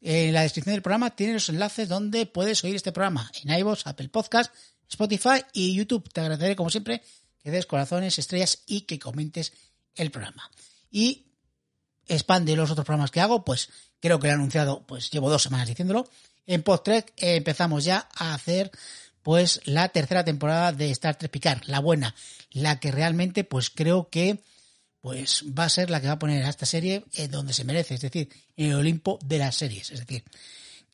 En 0.00 0.34
la 0.34 0.42
descripción 0.42 0.74
del 0.74 0.82
programa 0.82 1.10
tienes 1.16 1.34
los 1.34 1.48
enlaces 1.48 1.88
donde 1.88 2.26
puedes 2.26 2.62
oír 2.64 2.76
este 2.76 2.92
programa 2.92 3.30
en 3.42 3.58
iVoox, 3.58 3.86
Apple 3.86 4.08
Podcast, 4.08 4.52
Spotify 4.88 5.42
y 5.52 5.74
YouTube. 5.74 6.12
Te 6.12 6.20
agradeceré 6.20 6.54
como 6.54 6.70
siempre 6.70 7.02
que 7.38 7.50
des 7.50 7.66
corazones, 7.66 8.18
estrellas 8.18 8.62
y 8.66 8.82
que 8.82 8.98
comentes 8.98 9.52
el 9.94 10.10
programa. 10.10 10.50
Y 10.90 11.28
spam 12.08 12.44
de 12.44 12.56
los 12.56 12.70
otros 12.70 12.84
programas 12.84 13.10
que 13.10 13.20
hago, 13.20 13.44
pues 13.44 13.70
creo 14.00 14.18
que 14.18 14.26
lo 14.26 14.32
he 14.32 14.34
anunciado, 14.34 14.84
pues 14.86 15.10
llevo 15.10 15.30
dos 15.30 15.42
semanas 15.42 15.68
diciéndolo. 15.68 16.08
En 16.46 16.62
Post-Trek 16.62 17.14
empezamos 17.16 17.84
ya 17.84 18.08
a 18.14 18.34
hacer 18.34 18.70
pues 19.22 19.60
la 19.64 19.88
tercera 19.88 20.24
temporada 20.24 20.72
de 20.72 20.90
Star 20.90 21.16
Trek 21.16 21.30
Picard, 21.30 21.62
la 21.66 21.80
buena, 21.80 22.14
la 22.50 22.80
que 22.80 22.90
realmente 22.90 23.44
pues 23.44 23.70
creo 23.70 24.08
que 24.10 24.40
pues 25.00 25.44
va 25.46 25.64
a 25.64 25.68
ser 25.68 25.90
la 25.90 26.00
que 26.00 26.06
va 26.06 26.14
a 26.14 26.18
poner 26.18 26.44
a 26.44 26.48
esta 26.48 26.66
serie 26.66 27.04
en 27.14 27.30
donde 27.30 27.52
se 27.52 27.64
merece, 27.64 27.94
es 27.94 28.00
decir, 28.00 28.28
en 28.56 28.70
el 28.70 28.76
Olimpo 28.76 29.18
de 29.24 29.38
las 29.38 29.56
series, 29.56 29.90
es 29.90 30.00
decir, 30.00 30.24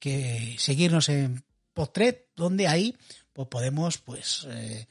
que 0.00 0.56
seguirnos 0.58 1.08
en 1.08 1.44
Post-Trek, 1.74 2.28
donde 2.34 2.68
ahí 2.68 2.96
pues 3.32 3.48
podemos 3.48 3.98
pues 3.98 4.46
eh, 4.48 4.86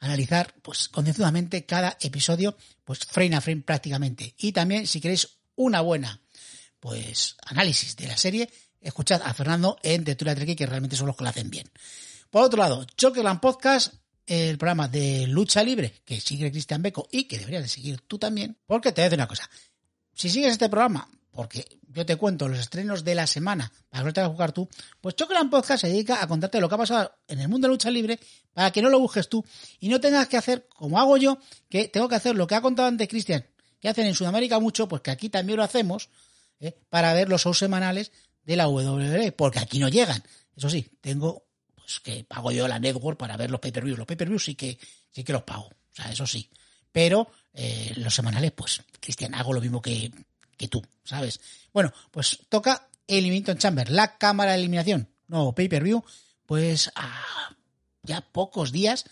analizar 0.00 0.54
pues 0.62 0.88
concienzudamente 0.88 1.64
cada 1.66 1.96
episodio 2.00 2.56
pues 2.84 3.00
frame 3.00 3.36
a 3.36 3.40
frame 3.40 3.62
prácticamente. 3.62 4.34
Y 4.38 4.52
también 4.52 4.86
si 4.86 5.00
queréis 5.00 5.28
una 5.54 5.80
buena 5.80 6.20
pues 6.80 7.36
análisis 7.44 7.94
de 7.96 8.08
la 8.08 8.16
serie, 8.16 8.50
escuchad 8.80 9.22
a 9.22 9.32
Fernando 9.34 9.78
en 9.82 10.04
Tetura 10.04 10.34
Trek 10.34 10.56
que 10.56 10.66
realmente 10.66 10.96
son 10.96 11.06
los 11.06 11.16
que 11.16 11.24
lo 11.24 11.30
hacen 11.30 11.50
bien. 11.50 11.70
Por 12.32 12.44
otro 12.44 12.60
lado, 12.60 12.86
Chokerland 12.96 13.40
Podcast, 13.40 13.92
el 14.24 14.56
programa 14.56 14.88
de 14.88 15.26
lucha 15.26 15.62
libre 15.62 15.92
que 16.02 16.18
sigue 16.18 16.50
Cristian 16.50 16.80
Beco 16.80 17.06
y 17.12 17.24
que 17.24 17.36
deberías 17.36 17.62
de 17.62 17.68
seguir 17.68 18.00
tú 18.06 18.18
también, 18.18 18.56
porque 18.64 18.90
te 18.90 19.02
voy 19.02 19.04
a 19.04 19.08
decir 19.10 19.18
una 19.18 19.28
cosa. 19.28 19.50
Si 20.14 20.30
sigues 20.30 20.52
este 20.52 20.70
programa, 20.70 21.06
porque 21.30 21.78
yo 21.88 22.06
te 22.06 22.16
cuento 22.16 22.48
los 22.48 22.58
estrenos 22.58 23.04
de 23.04 23.14
la 23.14 23.26
semana 23.26 23.70
para 23.90 24.02
que 24.02 24.06
no 24.06 24.12
te 24.14 24.20
a 24.22 24.28
jugar 24.28 24.52
tú, 24.52 24.66
pues 25.02 25.14
Chokerland 25.14 25.50
Podcast 25.50 25.82
se 25.82 25.88
dedica 25.88 26.22
a 26.22 26.26
contarte 26.26 26.58
lo 26.58 26.70
que 26.70 26.74
ha 26.74 26.78
pasado 26.78 27.12
en 27.28 27.38
el 27.38 27.50
mundo 27.50 27.68
de 27.68 27.74
lucha 27.74 27.90
libre 27.90 28.18
para 28.54 28.70
que 28.70 28.80
no 28.80 28.88
lo 28.88 28.98
busques 28.98 29.28
tú 29.28 29.44
y 29.78 29.90
no 29.90 30.00
tengas 30.00 30.26
que 30.26 30.38
hacer 30.38 30.66
como 30.70 30.98
hago 30.98 31.18
yo, 31.18 31.36
que 31.68 31.88
tengo 31.88 32.08
que 32.08 32.14
hacer 32.14 32.34
lo 32.34 32.46
que 32.46 32.54
ha 32.54 32.62
contado 32.62 32.88
antes 32.88 33.08
Cristian, 33.08 33.44
que 33.78 33.90
hacen 33.90 34.06
en 34.06 34.14
Sudamérica 34.14 34.58
mucho, 34.58 34.88
pues 34.88 35.02
que 35.02 35.10
aquí 35.10 35.28
también 35.28 35.58
lo 35.58 35.64
hacemos, 35.64 36.08
¿eh? 36.60 36.74
para 36.88 37.12
ver 37.12 37.28
los 37.28 37.42
shows 37.42 37.58
semanales 37.58 38.10
de 38.42 38.56
la 38.56 38.68
WWE, 38.68 39.32
porque 39.32 39.58
aquí 39.58 39.78
no 39.78 39.90
llegan. 39.90 40.22
Eso 40.56 40.70
sí, 40.70 40.88
tengo 41.02 41.44
pues 41.82 42.00
que 42.00 42.24
pago 42.24 42.52
yo 42.52 42.68
la 42.68 42.78
network 42.78 43.18
para 43.18 43.36
ver 43.36 43.50
los 43.50 43.60
pay-per-views. 43.60 43.98
Los 43.98 44.06
pay-per-views 44.06 44.44
sí 44.44 44.54
que, 44.54 44.78
sí 45.10 45.24
que 45.24 45.32
los 45.32 45.42
pago, 45.42 45.66
o 45.66 45.94
sea, 45.94 46.10
eso 46.10 46.26
sí. 46.26 46.48
Pero 46.90 47.30
eh, 47.52 47.92
los 47.96 48.14
semanales, 48.14 48.52
pues, 48.52 48.82
Cristian, 49.00 49.34
hago 49.34 49.52
lo 49.52 49.60
mismo 49.60 49.80
que, 49.80 50.12
que 50.56 50.68
tú, 50.68 50.82
¿sabes? 51.04 51.40
Bueno, 51.72 51.92
pues 52.10 52.38
toca 52.48 52.88
Elimination 53.06 53.58
Chamber, 53.58 53.90
la 53.90 54.16
cámara 54.18 54.52
de 54.52 54.58
eliminación, 54.58 55.08
nuevo 55.28 55.54
pay-per-view, 55.54 56.04
pues 56.46 56.90
a 56.94 57.56
ya 58.02 58.20
pocos 58.20 58.72
días, 58.72 59.04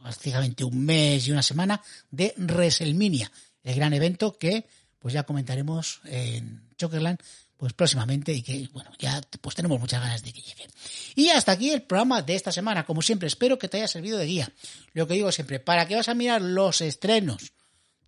prácticamente 0.00 0.64
un 0.64 0.84
mes 0.84 1.26
y 1.26 1.32
una 1.32 1.42
semana, 1.42 1.82
de 2.10 2.34
WrestleMania, 2.36 3.30
el 3.62 3.74
gran 3.76 3.92
evento 3.92 4.36
que 4.38 4.66
pues 4.98 5.14
ya 5.14 5.24
comentaremos 5.24 6.00
en 6.04 6.62
Chokerland 6.76 7.18
pues 7.62 7.74
próximamente 7.74 8.32
y 8.32 8.42
que, 8.42 8.68
bueno, 8.72 8.90
ya 8.98 9.20
pues 9.40 9.54
tenemos 9.54 9.78
muchas 9.78 10.00
ganas 10.00 10.20
de 10.24 10.32
que 10.32 10.40
llegue. 10.40 10.66
Y 11.14 11.28
hasta 11.28 11.52
aquí 11.52 11.70
el 11.70 11.82
programa 11.82 12.20
de 12.20 12.34
esta 12.34 12.50
semana. 12.50 12.84
Como 12.84 13.02
siempre, 13.02 13.28
espero 13.28 13.56
que 13.56 13.68
te 13.68 13.76
haya 13.76 13.86
servido 13.86 14.18
de 14.18 14.26
guía. 14.26 14.52
Lo 14.94 15.06
que 15.06 15.14
digo 15.14 15.30
siempre, 15.30 15.60
¿para 15.60 15.86
qué 15.86 15.94
vas 15.94 16.08
a 16.08 16.14
mirar 16.14 16.42
los 16.42 16.80
estrenos 16.80 17.52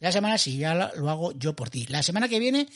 de 0.00 0.06
la 0.08 0.10
semana 0.10 0.38
si 0.38 0.56
ya 0.58 0.90
lo 0.96 1.08
hago 1.08 1.30
yo 1.38 1.54
por 1.54 1.70
ti? 1.70 1.86
La 1.86 2.02
semana 2.02 2.28
que 2.28 2.40
viene 2.40 2.66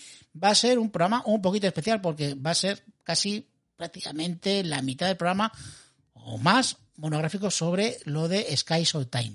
va 0.41 0.51
a 0.51 0.55
ser 0.55 0.79
un 0.79 0.93
programa 0.93 1.25
un 1.27 1.43
poquito 1.43 1.67
especial 1.67 2.01
porque 2.01 2.35
va 2.35 2.53
a 2.53 2.55
ser 2.55 2.85
casi 3.03 3.49
prácticamente 3.77 4.62
la 4.62 4.81
mitad 4.81 5.09
del 5.09 5.17
programa 5.17 5.51
o 6.12 6.38
más 6.38 6.77
monográfico 6.95 7.51
sobre 7.51 7.99
lo 8.05 8.29
de 8.29 8.57
Sky 8.57 8.85
Time. 9.11 9.35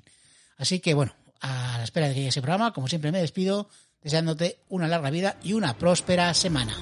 Así 0.56 0.79
que, 0.79 0.94
bueno, 0.94 1.13
a 1.41 1.79
la 1.79 1.83
espera 1.83 2.08
de 2.08 2.13
que 2.13 2.19
llegue 2.21 2.29
ese 2.29 2.41
programa, 2.41 2.71
como 2.71 2.87
siempre 2.87 3.12
me 3.12 3.19
despido 3.19 3.67
deseándote 4.02 4.60
una 4.69 4.87
larga 4.87 5.10
vida 5.10 5.37
y 5.44 5.52
una 5.52 5.77
próspera 5.77 6.33
semana. 6.33 6.73